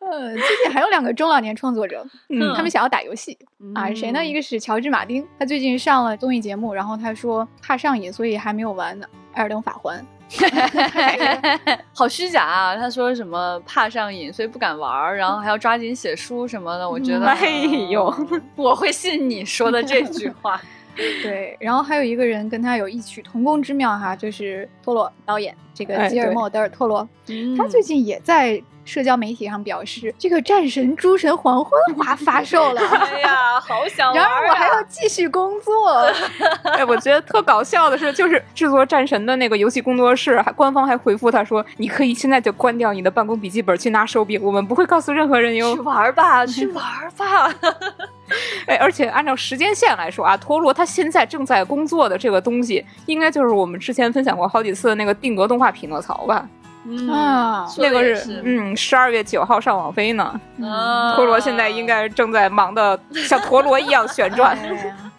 [0.00, 3.38] 呃，最近还有两个中老年创作者，嗯，他们想要打游戏
[3.74, 4.24] 啊，谁呢？
[4.24, 9.06] 一个是乔治马丁，他最近上了综艺节目，然后他说怕上瘾，所以还没有玩呢。
[9.34, 10.02] 艾尔登法环，
[11.94, 12.76] 好虚假啊！
[12.76, 16.88] 他说什么怕上瘾，所以不敢玩，然后还要抓紧写书什么的。
[16.88, 17.46] 我觉得，哎
[17.90, 18.14] 呦，
[18.56, 20.58] 我会信你说的这句话。
[21.22, 27.08] 对，然后还有一个人跟他有异曲同工之妙哈，就是托罗导演，这个吉尔莫·德尔·托罗，
[27.56, 28.62] 他最近也在。
[28.84, 32.80] 社交媒体上表示，这个《战神：诸神黄昏》发 发售了。
[32.80, 34.16] 哎呀，好想 玩！
[34.16, 35.72] 然而我还要继续工作。
[36.64, 46.84] 哎，我觉得特搞笑的是，就是制作《战神》的那个游戏工作室，还官方还回复他说：“你可以现在就关掉你的办公笔记本，去拿手柄，我们不会告诉任何人哟。”去玩吧，去玩
[47.16, 47.54] 吧。
[48.66, 56.48] 哎，而且按照时间线来说啊，陀螺他现在正在工作的这个东西，应该就是我们之前分享过好几次的那个定格动画《匹诺曹》吧。
[57.08, 60.40] 啊，那个是嗯，十二月九号上网飞呢。
[61.14, 64.58] 陀螺现在应该正在忙的像陀螺一样旋转。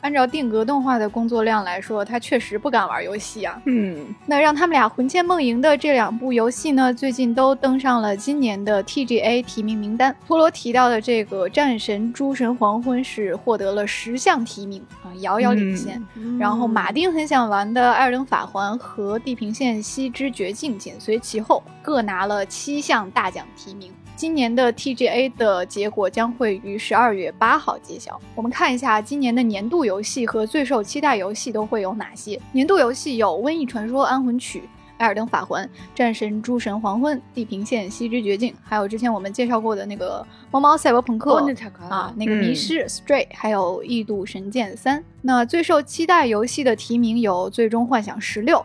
[0.04, 3.60] 按照定格动画的工作量来说，他确实不敢玩游戏啊。
[3.66, 10.14] 嗯，那让他们俩魂牵梦萦的这两部游戏呢，最近都登上了今年的 TGA 提名名单。
[10.28, 16.06] 陀螺提到的这个《战神：诸神黄昏》是获得了十项提名啊，遥遥领先。
[16.38, 23.90] 然后马丁很想玩的《艾尔登法环》和《地平线：西之绝境》紧随其后，各拿了七项大奖提名。
[24.16, 28.20] 今年的 TGA 的结果将会于十二月八号揭晓。
[28.36, 32.40] 我们看一下今年的年度游戏和最受期待游戏都会有哪些。
[32.52, 34.60] 年度游戏有《瘟疫传说：安魂曲》、
[34.98, 40.22] 《艾尔登法环》、《战神：诸神黄昏》、《地平线：西之绝境》，还有之前我们介绍过的那个
[40.52, 41.42] 《猫猫赛博朋克》
[41.90, 45.00] 啊，那个《迷失》Stray，还有《异度神剑三》。
[45.22, 48.58] 那最受期待游戏的提名有《最终幻想十六》，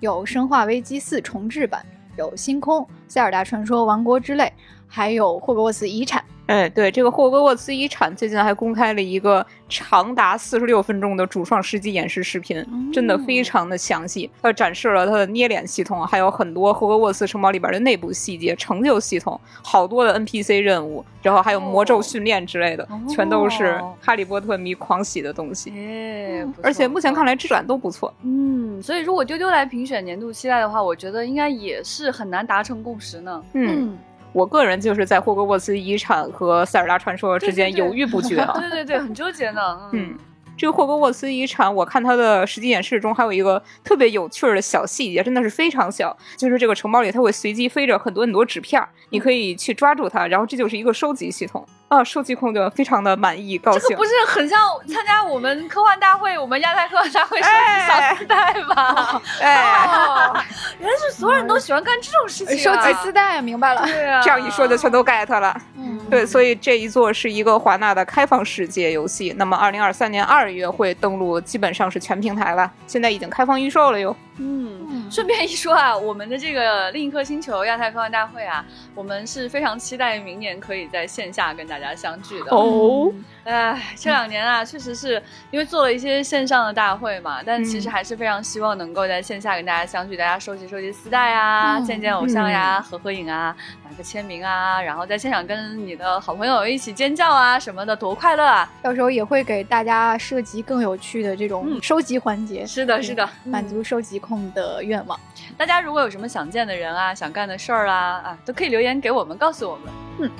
[0.00, 1.80] 有《生化危机四重置版》，
[2.18, 4.44] 有《星空》、《塞尔达传说：王国之泪》。
[4.86, 14.30] 还有霍格沃茨遗产，哎，对，这个霍格沃茨遗产最近还公开了一个长达四十六分钟的主创实际演示视频，真的非常的详细。
[14.40, 25.70] 它展示了它的捏脸系统，还有很多霍格沃茨城堡里边的内部细节、成就系统，好多的 NPC 任务，然后还有魔咒训练之类的，全都是哈利波特迷狂喜的东西。
[25.76, 28.14] 哎，而且目前看来质感都不错。
[28.22, 33.42] 嗯，所以如果丢丢来评选年度期待的话，我觉得应该也是很难达成共识呢。
[33.52, 33.98] 嗯。
[34.36, 38.52] 我个人就是在霍格沃茨遗产和塞尔达传说之间犹豫不决啊！
[38.60, 39.88] 对对对，很纠结呢。
[39.94, 40.14] 嗯，
[40.58, 51.66] 这个霍格沃茨遗产，我看它的实际演示中还有一个特别有趣的小细节，真的是非常小，就是这个城堡里它会随机飞着很多很多纸片，你可以去抓住它，然后这就是一个收集系统。
[51.88, 53.82] 啊，收集控就非常的满意，高兴。
[53.82, 54.60] 这个不是很像
[54.92, 59.22] 参加我们科幻大会，我们亚太科幻大会收集小丝带吗？
[59.40, 60.28] 哎，
[60.80, 63.82] 原来是所有人都喜欢干这种事情，收集丝带，明白了。
[63.84, 65.56] 对啊，这样一说就全都 get 了。
[65.76, 74.16] 嗯，对，所以这一座是一个华纳的开放世界游戏，那么二零二三年二月会登陆，基本上是全平台了，现在已经开放预售了哟。
[74.38, 74.85] 嗯。
[75.10, 78.64] 顺便一说啊，我们的这个另一颗星球亚太科幻大会啊，
[78.94, 83.12] 我们是非常期待明年可以在线下跟大家相聚的哦。
[83.46, 93.56] 哎，这两年啊，确实是因为做了一些线上的大会嘛，但其实还是非常希望能够在线下跟大家相聚，大家收集收集丝带啊，见见偶像呀，合合影啊，
[93.88, 98.68] 拿个签名啊，然后在现场跟你的好朋友一起尖叫啊什么的，多快乐啊！
[98.82, 102.66] 到时候也会给大家设计更有趣的这种收集环节。
[102.66, 105.16] 是的，是的，满足收集控的愿望。
[105.56, 109.94] 大家如果有什么想见的人啊，想干的事儿啊，啊，都可以留言给我们，告诉我们。
[110.18, 110.30] 嗯。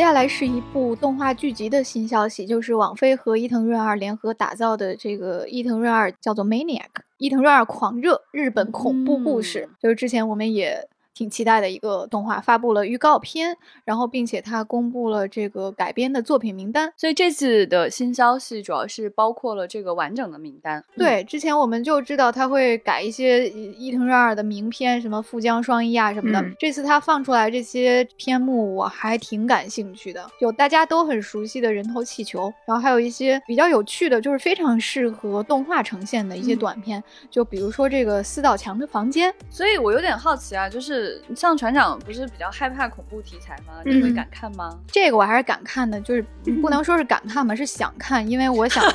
[0.00, 6.78] 接下来是一部动画剧集的新消息，就是网飞和伊藤润二联合打造的这个伊藤润二叫做《Maniac》，
[7.18, 10.88] 伊藤润二狂热日本恐怖故事，就是之前我们也。
[11.12, 16.92] 挺期待的一个动画，发布了预告片，然后并且它公布了这个改编的作品名单。
[16.96, 20.82] 所以这次的新消息主要是包括了这个完整的名单。
[20.96, 26.42] 对，之前我们就知道他会改一些伊藤润二的名片，什么富江双一啊什么的。
[26.58, 30.24] 这次他放出来这些片目，我还挺感兴趣的。
[30.40, 39.34] 有大家都很熟悉的人头气球，然后还有一些比较有趣的，就是非常适合动画呈现的一些短片，就比如说这个四道墙的房间。
[39.50, 41.09] 所以我有点好奇啊，就是。
[41.34, 43.74] 像船长不是比较害怕恐怖题材吗？
[43.84, 44.78] 你会敢看吗？
[44.90, 46.24] 这个我还是敢看的，就是
[46.62, 48.82] 不能说是敢看吧，是想看，因为我想。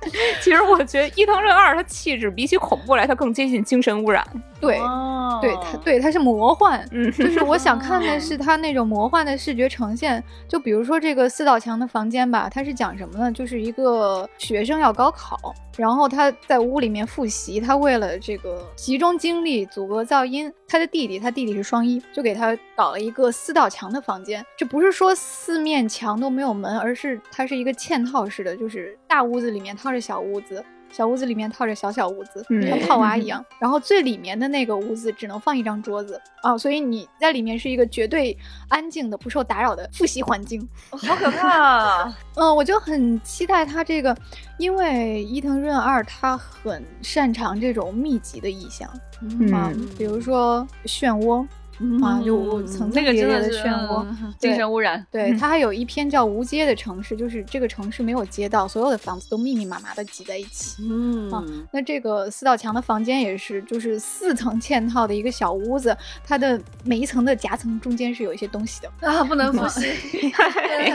[0.40, 4.24] 其实我觉得伊藤润二他气质比起恐怖来，他更接近精神污染。
[4.60, 4.78] 对，
[5.40, 10.22] 对他，对他是魔幻，嗯，就是我想看的是他那种魔幻的视觉呈现。
[10.48, 13.30] 就比如说这个四道墙的房间吧，它是讲什么呢？
[13.32, 24.44] 就是一个学生要高考，然后他在屋里面复习，他为了这个集中精力阻隔噪音，他的弟弟，他弟弟是双一，就给他搞了一个四道墙的房间。
[24.56, 30.64] 这不是说四面墙都没有门，而是它是一个嵌套式的，就是大屋子里面套着小屋子。
[30.90, 33.44] 小屋子里面套着小小屋子，像套娃一样。
[33.58, 38.36] 然后最里面的那个屋子只能放一张桌子啊，所以你在里面是一个绝对
[38.68, 40.66] 安静的、不受打扰的复习环境。
[40.90, 42.18] 好可怕啊！
[42.36, 44.16] 嗯，我就很期待他这个，
[44.58, 48.88] 因为伊藤润二他很擅长这种密集的意象
[49.52, 51.46] 啊，比如说漩涡。
[52.02, 54.06] 啊，就层层叠叠的漩涡，
[54.38, 55.06] 精神污染。
[55.10, 60.82] 对，它还有一篇叫《无街的城市》，就是这个城市没有街道，所有的房子都密密麻麻的挤在一起。
[60.90, 69.86] 嗯，啊，那这个四道墙的房间也是，就是四层嵌套的一个小屋子，它的每一层的夹层中间是有一些东西的啊，不能复习。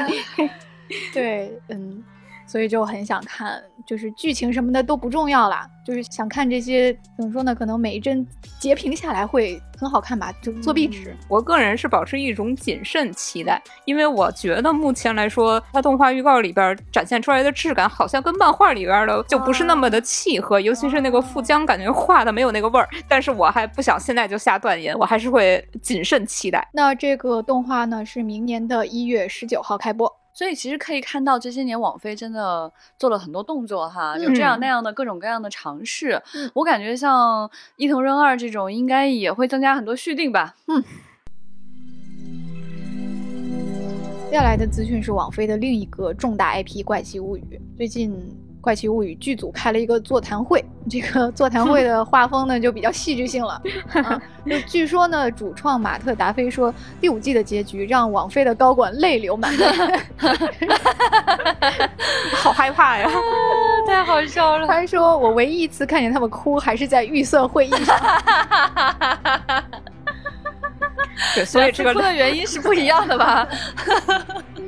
[1.13, 2.03] 对， 嗯。
[2.45, 7.53] 所以就很想看，就是剧情什么的都不重要啦，就是想看这些怎么说呢？
[7.55, 8.25] 可能每一帧
[8.59, 11.15] 截屏下来会很好看吧，就作壁纸。
[11.27, 22.87] 我个人是保持一种谨慎期待，因为我觉得目前来说，它动画预告里边展现出来的质感好像跟漫画里边的就不是那么的契合，尤其是那个富江，感觉画的没有那个味儿。
[23.07, 26.67] 但是我还不想现在就下断言，我还是会谨慎期待。
[26.73, 30.11] 那这个动画呢，是明年的一月十九号开播。
[30.33, 36.21] 所以其实可以看到，这些年网飞真的做了很多动作哈，有这样那样的各种各样的尝试。
[36.55, 40.55] 我感觉像伊藤润二这种，应该也会增加很多续订吧。
[40.67, 40.83] 嗯。
[44.31, 47.41] 接下来的资讯是网飞的另一个重大 IP《怪奇物语》，
[47.77, 48.11] 最近。
[48.63, 53.61] 《怪奇物语》剧组开了一个座谈会， 这个座谈会的画风呢就比较戏剧性了。
[54.49, 59.69] 就据说呢，主创马特·达菲说，第五季的结局让网飞的高管泪流满面，
[62.35, 63.09] 好害怕呀！
[63.85, 64.65] 太好笑了。
[64.65, 67.99] 他说：“我唯一一次看见他们哭，还是在预算会议上。”
[71.35, 73.47] 对，所以这个哭的原因是不一样的吧？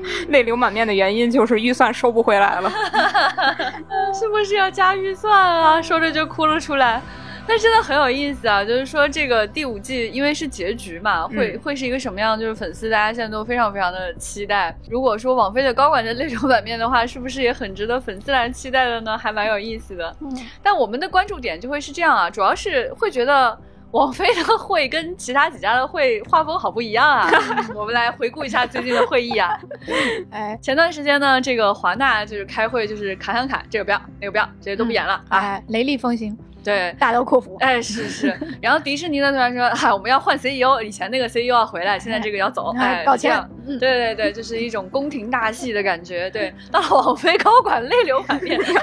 [0.29, 2.69] 泪流满面的原因就是预算收不回来了，
[4.13, 5.81] 是不是要加预算啊？
[5.81, 7.01] 说着就哭了出来。
[7.47, 12.39] 但真的很有意思啊，就是说这个第五季因为是结局嘛，会会是一个什么样？
[12.39, 14.75] 就是粉丝大家现在都非常非常的期待。
[14.89, 19.15] 如果说网飞的高管的泪流满面的话，是不是也很值得粉丝来期待的呢？
[19.15, 20.15] 还蛮有意思的。
[20.21, 23.55] 嗯，但我们的关注点就会是这样啊，主要是会觉得。
[23.95, 27.31] 王菲的会跟其他几家的会画风好不一样啊！
[27.73, 29.57] 我们来回顾一下最近的会议啊。
[30.31, 35.61] 哎，前段时间呢，这个华纳就是开会，就是砍砍砍，这个不要，那个不要，这些都不演了啊！
[35.69, 36.37] 雷厉风行。
[36.61, 38.37] 对，大刀阔斧，哎，是是。
[38.59, 43.41] 然后迪士尼呢突然说，嗨，我们要换 CEO，以前那个 CEO 要回来，现在这个要走，哎，抱歉。
[43.65, 46.29] 对对对，就是一种宫廷大戏的感觉。
[46.31, 48.79] 对，到了王菲高管泪流满面，什么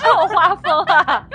[0.00, 1.26] 这种画风啊？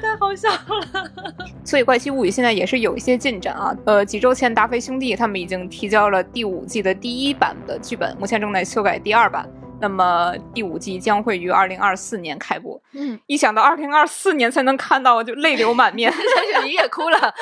[0.00, 0.53] 太好笑了。
[1.64, 3.74] 所以《怪奇物语》现在也是有一些进展啊。
[3.84, 9.48] 呃，几周前达菲兄弟他们已经提交了第五季的第一版的剧本，目前正在修改第二版。
[9.80, 12.80] 那么第五季将会于二零二四年开播。
[12.92, 16.10] 嗯，一想到二零二四年才能看到，我就泪流满面。
[16.10, 16.18] 小
[16.60, 17.34] 雪，你也哭了。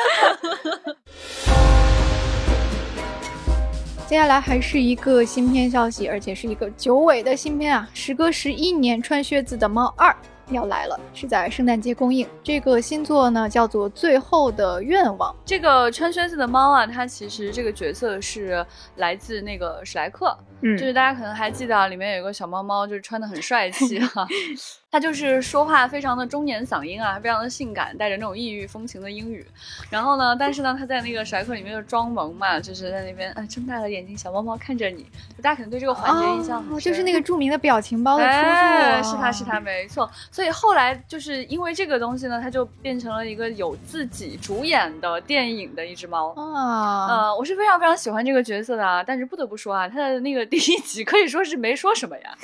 [4.09, 7.89] 接下来还是一个新片消息，而且是一个九尾的新片啊！
[7.95, 10.11] 时隔十一年，《穿靴子的猫二》
[10.49, 12.27] 要来了，是在圣诞节公映。
[12.43, 15.33] 这个新作呢，叫做《最后的愿望》。
[15.45, 18.65] 这个穿靴子的猫啊，它其实这个角色是
[18.97, 24.27] 来自那个史莱克，嗯，就是大家可能还记得，里面有一个小猫猫，就是穿的很帅气哈。
[24.93, 29.45] 他就是说话非常的中年嗓音啊，非常的性感，带着那种异域风情的英语。
[29.89, 35.07] 然后呢，但是呢，他在那个史莱克里面就装萌嘛，就是在那边哎睁大了眼睛，小猫猫看着你。
[35.43, 40.11] 大家可能对这个环节印象很深，就是那个著名的表情包的出处，是他是他没错。
[40.31, 47.07] 所以后来就是因为这个东西呢，他就变成了一个有自己主演的电影的一只猫啊。
[47.07, 52.37] 呃，我是非常非常喜欢这个角色的啊，但是不得不说啊，他的那个第一集可以说是没说什么呀。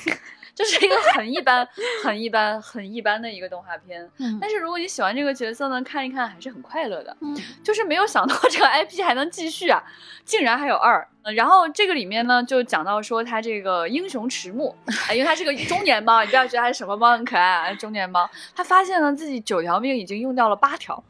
[0.59, 1.65] 就是一个很一般、
[2.03, 4.05] 很一般、很一般的一个动画片，
[4.41, 7.15] 但是如果你喜欢这个角色呢，看一看还是很快乐的。
[7.21, 7.33] 嗯，
[7.63, 9.81] 就是没有想到这个 IP 还能继续啊，
[10.25, 11.07] 竟然还有二。
[11.33, 14.75] 然后这个里面呢，就讲到说他这个英雄迟暮，
[15.13, 21.01] 因为他是个中年猫，你不要觉得他是什么猫很可爱啊，中年猫，他发现呢自己九条命已经用掉了八条。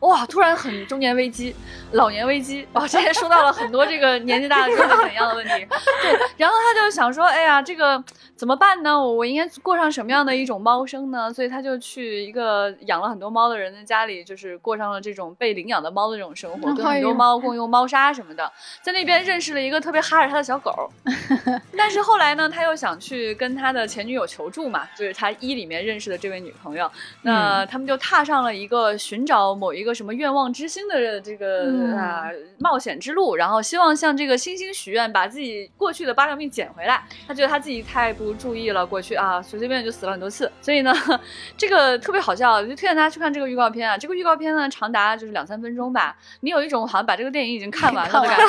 [0.00, 0.26] 哇！
[0.26, 1.54] 突然很中年危机、
[1.92, 2.86] 老年危机哇！
[2.86, 5.52] 之前说到了很多这个年纪大了之后怎样的问题，
[6.02, 6.18] 对。
[6.36, 8.02] 然后他就想说，哎呀，这个
[8.36, 8.98] 怎么办呢？
[9.00, 11.32] 我我应该过上什么样的一种猫生呢？
[11.32, 18.50] 所以他就去一个养了很多猫的人的家里，就是过上了这种被领养的猫的这种生活，跟很多猫共用猫砂什么的。
[18.82, 20.90] 在那边认识了一个特别哈着他的小狗，
[21.76, 26.90] 但是后来呢，他又想去跟他的前女友求助嘛，就是他一里面认识的这位女朋友。
[27.22, 29.96] 那他们就踏上了一个寻找某一个。
[29.96, 32.28] 什么愿望之星的这个啊
[32.58, 37.02] 冒险之路，然后希望向这个星星许愿，把自己过去的八条命捡回来。
[37.26, 40.92] 他觉得他自己太不注意了，过去啊随随便便就死了很多次，所以呢，
[41.56, 43.96] 这个特别好笑，就推荐大家去看这个预告片啊。
[43.96, 48.44] 这个预告片呢长达就是两三分钟吧，你有一种好像把这个电影已经看完了的感觉。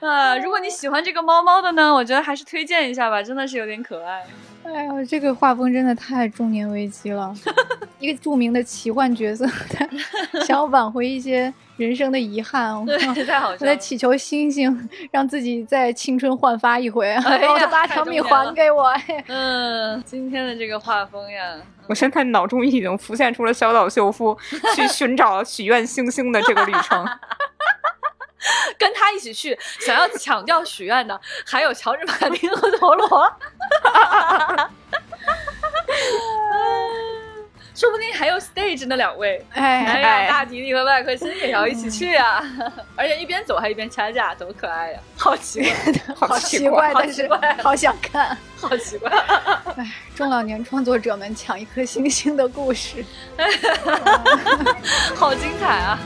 [0.00, 4.24] 啊， 如果你喜欢这个猫猫的呢，我觉得还是推荐一下吧，真的是有点可爱。
[4.62, 7.34] 哎呀，这个画风真的太中年危机了。
[8.00, 9.46] 一个著名的奇幻角色，
[10.46, 13.58] 想要挽回一些人生的遗憾， 对，太好笑。
[13.58, 18.92] 他在祈求星星让自己再青春焕发一回， 把我的八条命还给我。
[19.26, 21.56] 嗯，今天的这个画风呀，
[21.88, 24.36] 我现在脑中已经浮现出了小岛秀夫
[24.74, 27.06] 去寻找许愿星星的这个旅程。
[28.78, 33.30] 跟他一起去，想要抢掉许愿的，还有乔治马丁和陀螺，
[37.80, 42.44] 说不定还有 stage 那两位，哎呀，大迪迪和麦克辛也要一起去呀，
[42.94, 45.00] 而且一边走还一边掐架，多可爱呀！
[45.16, 45.72] 好奇怪，
[46.14, 47.26] 好奇怪，但是
[47.62, 49.10] 好想看，好奇怪。
[49.78, 53.02] 哎，中老年创作者们抢一颗星星的故事，
[55.16, 55.98] 好精彩啊！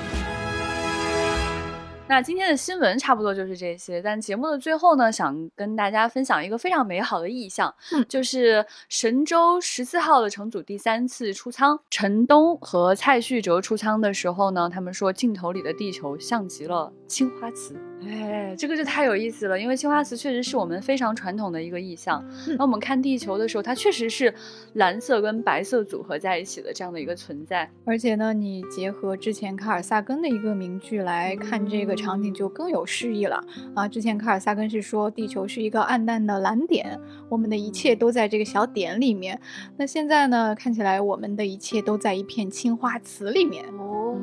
[2.07, 17.77] 那今天的新闻差不多就是这些，但节目的最后呢，想跟大家分享一个非常美好的意象，嗯，就是神舟十四号的乘组第三次出舱，陈冬和蔡旭哲出舱的时候呢，他们说镜头里的地球像极了青花瓷。
[18.05, 22.23] 哎，这个就太有意思了，因为青花瓷确实是我们非常传统的一个意象。
[22.59, 24.35] 那我们看地球的时候，它确实是
[24.73, 27.71] 蓝色跟白色组合在一起的这样的一个存在。
[27.85, 33.41] 而且呢，你结合之前卡尔萨根的一个名句来看这个场景，就更有诗意了
[33.77, 33.87] 啊。
[33.87, 36.99] 之前卡尔萨根是说地球是一个暗淡的蓝点，
[37.29, 39.41] 我们的一切都在这个小点里面。
[39.77, 44.19] 那现在呢，看起来我们的一切都在一片青花瓷里面哦。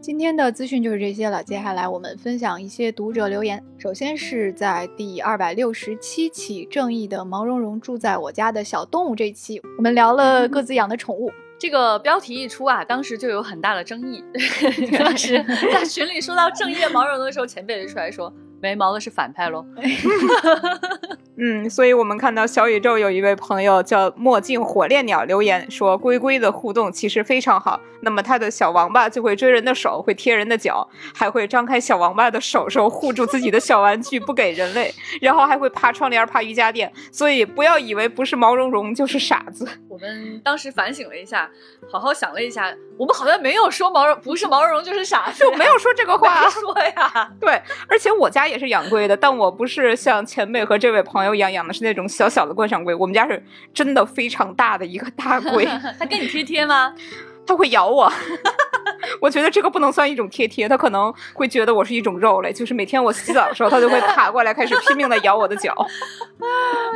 [0.00, 3.62] 今天的资讯就是这些了，接下来我们分享一些读者留言。
[3.76, 11.32] 首先是在第二百六十七期《正义的毛茸茸住在我家的小动物》这期，我们聊了各自养的宠物。
[11.58, 14.22] 这个标题一出啊，当时就有很大的争议。
[14.96, 15.42] 当时
[15.72, 18.32] 在群里说到正义的毛茸茸的时候，前辈就出来说。
[18.60, 19.64] 没毛的是反派喽，
[21.38, 27.78] 嗯，所以我们看到小宇宙有一位朋友叫墨镜火烈鸟留言说，龟龟的互动其实非常好。
[28.02, 36.90] 那么他的小王八就会追人的手，会贴人的脚，还会张开小王八的手手护住自己的小玩具不给人类，然后还会爬窗帘、爬瑜伽垫。
[37.10, 39.66] 所以不要以为不是毛茸茸就是傻子。
[39.88, 41.50] 我们当时反省了一下，
[41.90, 47.30] 好好想了一下，我们好像没有说毛茸不是毛茸茸就是傻子，就没有说这个话 说呀。
[47.40, 53.42] 对，而且我家也是养龟的，但我不是像前辈和这位朋友一样养的是那种小小的观赏龟，我们家是
[53.74, 55.64] 真的非常大的一个大龟。
[55.98, 56.94] 它跟你贴贴吗？
[57.46, 58.12] 它会咬我。
[59.20, 65.72] 我觉得这个不能算一种贴贴，它可能会觉得我是一种肉类，就是每天我洗澡的时候，它就会爬过来，开始拼命的咬我的脚。
[65.72, 66.46] 啊，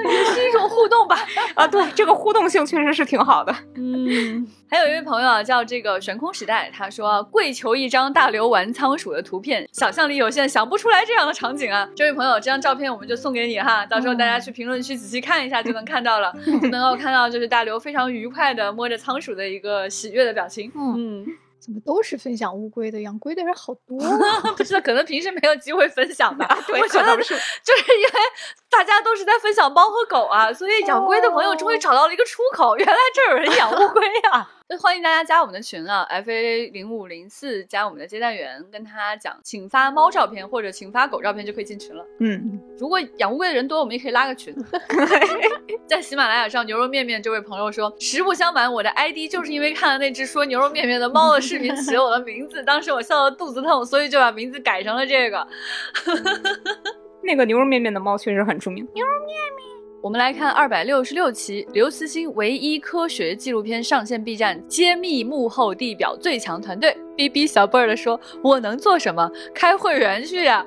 [0.04, 1.16] 也是一种互动吧？
[1.54, 3.54] 啊，对，这个互动性确实是挺好的。
[3.76, 4.46] 嗯。
[4.70, 11.88] 还有一位朋友啊，叫这个悬空时代，他说跪求一张大刘玩仓鼠的图片，想象力有限，想不出来这样的场景啊。
[11.96, 20.70] 这位朋友，这张照片我们就送给你哈， 到时候大家去评论区仔细看一下就能看到了，就 能够看到就是大刘非常愉快的摸着仓鼠的一个喜悦的表情。
[20.76, 21.26] 嗯。
[21.60, 23.02] 怎么都是分享乌龟的？
[23.02, 23.98] 养龟的人好多，
[24.56, 26.48] 不知道可能平时没有机会分享吧。
[26.66, 28.12] 对，我觉得是，就是因为
[28.70, 32.78] 大家都是在分享猫和狗啊，所以养龟的朋友终于找到了一个出口。
[32.78, 34.08] 原来这有人养乌龟
[34.70, 34.78] 呀！
[34.78, 42.04] 欢迎大家加我们的群啊，F A 零五零四加我们的接待员，跟他讲，请发猫照片或者请发狗照片就可以进群了。
[42.20, 44.54] 嗯，如果养乌龟的人多，我们也可以拉个群。
[45.86, 55.46] 在喜马拉雅上，牛肉面面这位朋友说，实不相瞒，我的 ID 就是因为看了那只说牛肉面面的猫的视频起了我的名字，当时我笑得肚子痛，所以就把名字改成了这个。
[57.22, 59.49] 那个牛肉面面的猫确实很出名，牛肉面面。
[60.02, 66.96] 我们来看二百六十六期刘慈欣唯一科学纪录片上线 B 站，揭秘幕后地表最强团队。
[67.14, 69.30] B B 小贝儿的说：“我能做什么？
[69.54, 70.64] 开会员去呀！”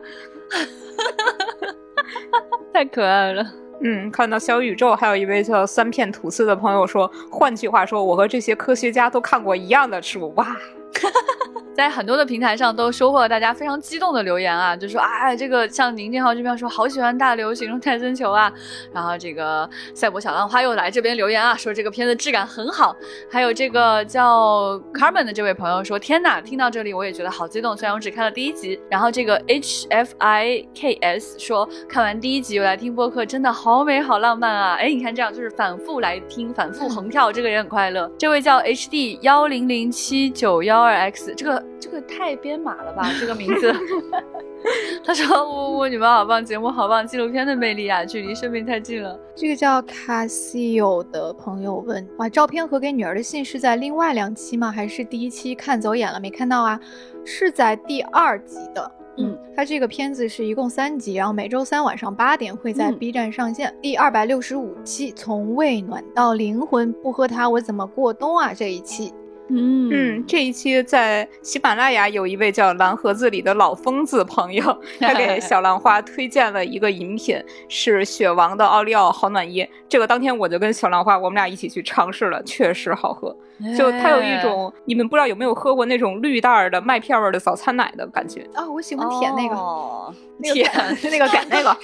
[2.72, 3.44] 太可爱了。
[3.82, 10.56] 嗯，看到小宇宙，还有一位叫三片吐司的朋友说：“换句话说，我和这些科学家都看过一样的书。”哇。
[11.76, 18.52] 在很多的平台上都收获了大家非常激动的留言啊，就说啊，这个像宁静浩这边说好喜欢大刘形容泰森球啊，
[18.94, 22.96] 然后这个赛博小浪花又来这边留言啊，说这个片子质感很好，
[23.32, 38.08] 还有这个叫 Carmen 的这位朋友说，天哪，听到这里我也觉得好激动，虽然我只看了第一集，然后这个 H F I K S 说看完第一集又来听播客，真的好美好浪漫啊，哎，你看这样就是反复来听，反复横跳，这个也很快乐。
[38.20, 41.62] 这位叫 H D 幺零零七九幺二 X 这个。
[41.80, 43.74] 这个太编码了吧， 这个名字。
[45.03, 54.72] 他说：“呜呜，你们好棒，节目好棒，纪录片的魅力啊，距离生命太近了。”这个叫卡西欧的朋友问：“哇，照片和给女儿的信是在另外两期吗？
[54.72, 56.80] 还是第一期看走眼了没看到啊？
[57.26, 58.91] 是在第二集的。
[59.18, 63.76] 嗯，它这个片子是一共三集，然后每周三晚上八点会在 B 站上线。
[63.82, 68.53] 第二百六十五期，从胃暖到灵魂，不喝它我怎么过冬啊？
[68.53, 69.14] 这一期。”
[69.56, 74.64] 嗯嗯，这一期在喜马拉雅有一位叫蓝盒子里的老疯子朋友，
[74.99, 79.70] 他给小兰花推荐了一个饮品，是雪王的奥利奥好暖液。
[79.88, 83.36] 这个当天我就跟小兰花我们俩一起去尝试了，确实好喝。
[83.78, 88.68] 就它有一种，你们不知道有没有喝过那种绿袋的麦片味的早餐奶的感觉啊？
[88.70, 90.14] 我喜欢舔那个，
[90.54, 90.72] 舔
[91.12, 91.78] 那个感那个，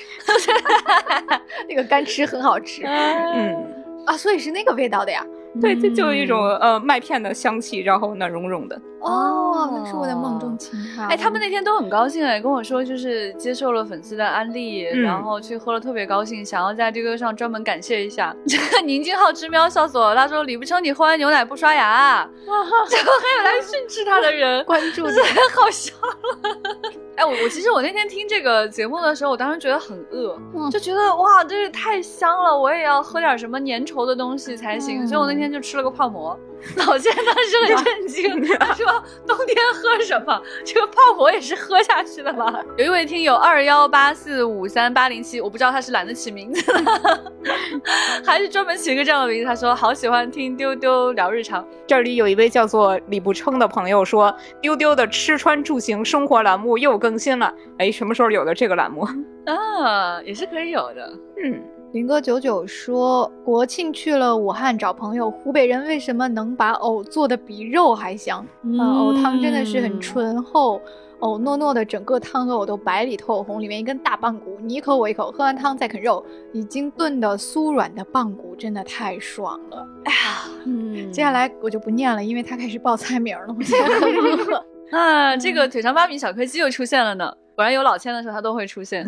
[1.70, 2.82] 那个干吃很好吃。
[2.86, 3.55] 嗯
[4.07, 5.24] 啊，所以是那个味道的呀。
[5.62, 8.82] 对，这就有一种呃麦片的香气，然后暖融融的。
[9.02, 11.08] 哦，那是我的梦中情话。
[11.08, 18.36] 哎，他们那天都很高兴哎，跟我说就是接受了粉丝的安利，然后去喝了特别高兴，想要在这个上专门感谢一下。
[18.47, 22.97] 这 个宁静浩之喵笑死我了，他说李不成你喝完牛奶不刷牙， 然 后还
[23.38, 25.14] 有来训斥他的人关注，太
[25.56, 26.50] 好笑了。
[27.16, 30.38] 哎，我我其实我那天听这个节目的时候，我当时觉得很饿，
[30.70, 36.38] 就觉得哇，真是太香了，我也要喝点什么粘稠的东西才行，所以我那天就吃了个泡馍。
[36.76, 38.86] 老谢当时很震惊，他说
[39.26, 40.41] ：“冬天喝什么？
[40.66, 46.72] 这个泡馍也是喝下去的吗？”有一位听友二幺八四五三八零七，我不知道他是懒得起名字，
[48.26, 49.45] 还是专门起一个这样的名字。
[49.45, 59.07] 他说：“好喜欢听丢丢聊日常。”这里有一位叫做李不称的朋友说：“丢丢的吃穿住行生活栏目又更新了。”哎，什么时候有的这个栏目
[59.47, 60.22] 啊？
[60.24, 61.12] 也是可以有的。
[61.43, 61.64] 嗯。
[61.92, 65.30] 林哥九九说，国庆去了武汉找朋友。
[65.30, 68.46] 湖北人为什么能把藕做的比肉还香？
[68.80, 70.80] 啊，藕汤真的是很醇厚，
[71.22, 76.24] 藕糯糯的，整个汤和藕都白里透红，里面一根大棒骨，你一口我一口，喝完汤再啃肉，
[76.54, 79.88] 已经炖的酥软的棒骨真的太爽了。
[80.06, 84.64] 哎呀，嗯，接下来我就不念了，因为他开始报菜名了，我现在很饿。
[84.96, 87.34] 啊，这个腿长八米小柯基又出现了呢。
[87.60, 89.05] 果然有老千的时候，他都会出现。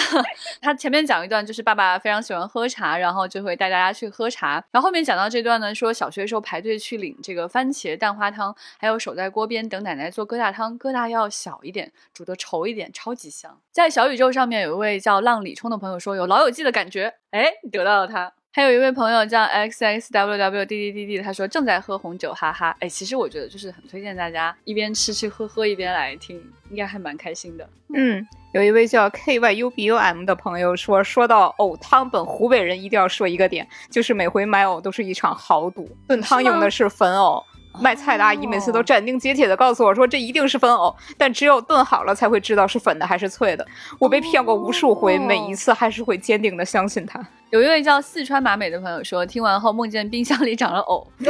[0.60, 4.62] 他前面讲一段，就是爸爸非常喜欢喝茶，然后就会带大家去喝茶。
[4.70, 13.58] 然后后面讲到这段呢，说小学时候排队去领这个番茄蛋花汤，还有守在锅边等奶奶做疙瘩汤，疙瘩要小一点，煮的稠一点，超级香。
[13.72, 18.30] 在小宇宙上面有一位叫浪里冲的朋友说有老友记的感觉，哎，得到了他。
[18.56, 22.74] 还有一位朋友叫 x x w w d d d d，他说正在喝红酒，哈哈。
[22.80, 27.68] 哎，其实我觉得就是很推荐大家一边吃吃喝喝一边来听，应该还蛮开心的。
[27.94, 37.44] 嗯，有一位叫 k y u b u m 的朋友说，说到藕汤，本湖北人一定要说一个点，就是每回买藕都是一场豪赌，炖汤用的是粉藕。
[37.78, 43.66] 卖菜的阿姨每次都斩钉截铁的告诉我说，这一定是粉藕，但只有炖好了才会知道是粉的还是脆的。
[43.98, 47.22] 我被骗过无数回，每一次还是会坚定的相信他。
[47.50, 51.06] 有一位叫四川马美的朋友说，听完后梦见冰箱里长了藕。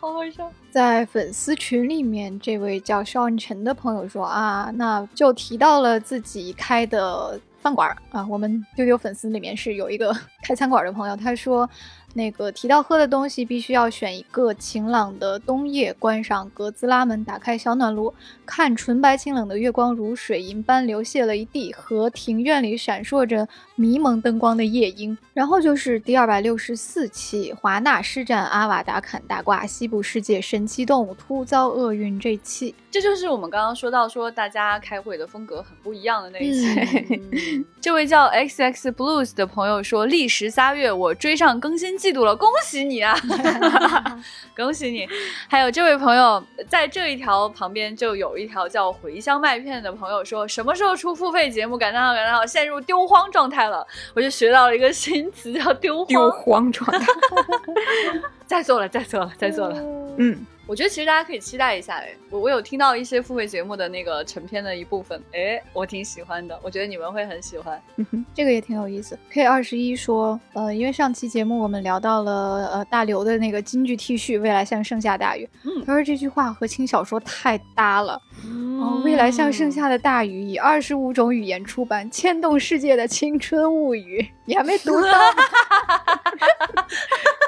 [0.00, 0.50] 好好笑！
[0.70, 8.26] 在粉丝群里面，这位叫邵恩晨的朋友说啊，那就提到了自己开的饭馆啊。
[8.28, 10.12] 我们丢丢粉丝里面是有一个
[10.42, 11.68] 开餐馆的朋友，他说。
[12.14, 18.12] 那个提到喝的东西，必须要选一个晴朗的冬夜，关上格子拉门，打开小暖炉，
[18.44, 25.16] 看纯白清冷的月光如水银般流泻了一地，和庭院里闪烁着迷蒙灯光的夜莺。
[25.32, 37.64] 然后就是第二百六十四期华纳施展阿瓦达坎大挂西部世界神奇动物突遭厄运这期，这就是我们刚刚说到说大家开会的风格很不一样的那一期。
[37.80, 41.96] 这位叫 X X Blues 的朋友说，历时仨月，我追上更新。
[41.96, 43.16] 季度了，恭喜你啊！
[44.56, 45.08] 恭喜你！
[45.48, 51.78] 还有这位朋友，在这一条旁边就有一条叫“茴香麦片”的朋友说，什么时候出付费节目？
[51.78, 52.12] 感叹号！
[52.12, 52.44] 感叹号！
[52.44, 56.06] 陷入丢荒状态了，我就学到了一个新词，叫丢荒。
[56.06, 57.06] 丢荒状态。
[58.46, 59.76] 再做了，再做了，再做了。
[60.18, 60.44] 嗯。
[60.66, 67.80] 我觉得其实大家可以期待一下，哎，我我有听到一些付费节目的那个成片的一部分，哎，我挺喜欢的，我觉得你们会很喜欢，
[68.32, 69.18] 这个也挺有意思。
[69.30, 78.20] K 二十一说，呃，因为上期节目我们聊到了呃大刘的那个京剧 T 恤，未来像盛夏大雨，嗯，他说这句话和轻小说太搭了，
[78.80, 85.08] 哦，未来像盛夏的大雨，以二十五种语言出版，牵动世界的青春物语，你还没读到。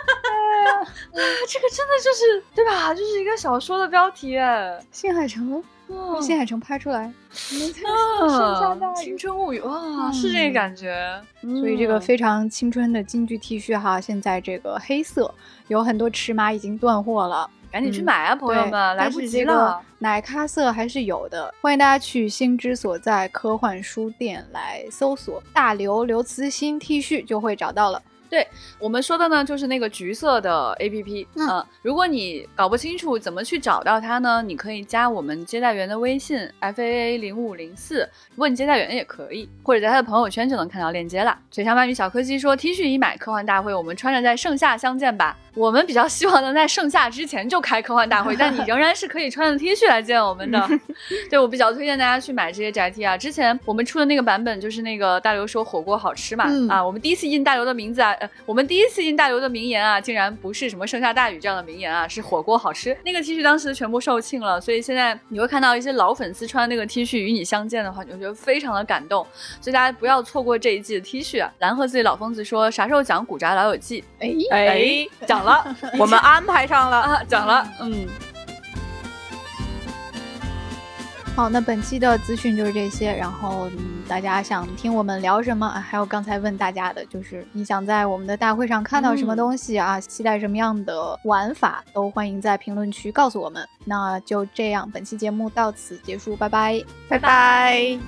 [0.65, 0.85] 啊，
[1.49, 2.95] 这个真的就是对吧？
[2.95, 4.37] 就是一个小说的标题，
[4.91, 5.62] 新海诚，
[6.21, 7.12] 新海诚拍出来，
[8.97, 11.21] 青春物语，哇，是这个感觉。
[11.43, 15.33] 所以这个非常青春的京剧 T 恤哈，现在这个黑色
[15.69, 19.81] 有很多尺码已经断货了，赶紧去买啊，朋友们，来不及了。
[19.99, 25.43] 奶咖色还是有的，欢迎大家去心之所在科幻书店来搜索。
[25.53, 28.03] 大刘刘慈欣 T 恤，就会找到了。
[28.35, 28.45] 对
[28.80, 31.28] 我们说的呢，就是那个橘色的 A P P。
[31.37, 41.39] 嗯，如果你搞不清楚怎么去找到它呢，你可以加我们接待员的微信 F A A 零五零四，问接待员也可以，或者在他的朋友圈就能看到链接了。
[41.49, 45.37] 嘴上鳗鱼小柯基说 T 恤已买，科幻大会我们穿着在盛夏相见吧。
[45.55, 50.68] 我们比较希望能在盛夏之前就开科幻大会，但你仍然是可以穿着 T 恤来见我们的。
[51.30, 53.16] 对我比较推荐大家去买这些宅 T 啊。
[53.16, 62.97] 之前我们出的那个版本就是那个大刘说火锅好吃嘛，啊，我们第一次印大刘的名字啊，呃，我们第一次印大刘的名言啊，竟然不是什么盛夏大雨这样的名言啊，是火锅好吃。
[63.05, 69.25] 那个 T 恤当时全部售罄了，所以现在你会看到一些老粉丝穿那个 T 恤与你相见的话，你会觉得非常的感动。
[69.61, 71.43] 所以大家不要错过这一季的 T 恤。
[71.45, 74.03] 啊蓝和自己老疯子说啥时候讲古宅老友记？
[74.18, 75.64] 哎哎，讲了，
[75.99, 76.18] 我们。
[76.25, 78.07] 安排上了啊，讲了，嗯，
[81.37, 83.12] 好，那本期的资讯就是这些。
[83.12, 85.80] 然后，嗯，大家想听我们聊什么啊？
[85.80, 90.01] 还有刚才问大家的，就是你想在我们的大会上看到什么东西啊？
[90.01, 93.68] 期待什么样的玩法，都欢迎在评论区告诉我们。
[93.85, 97.99] 那就这样，本期节目到此结束，拜拜，拜拜。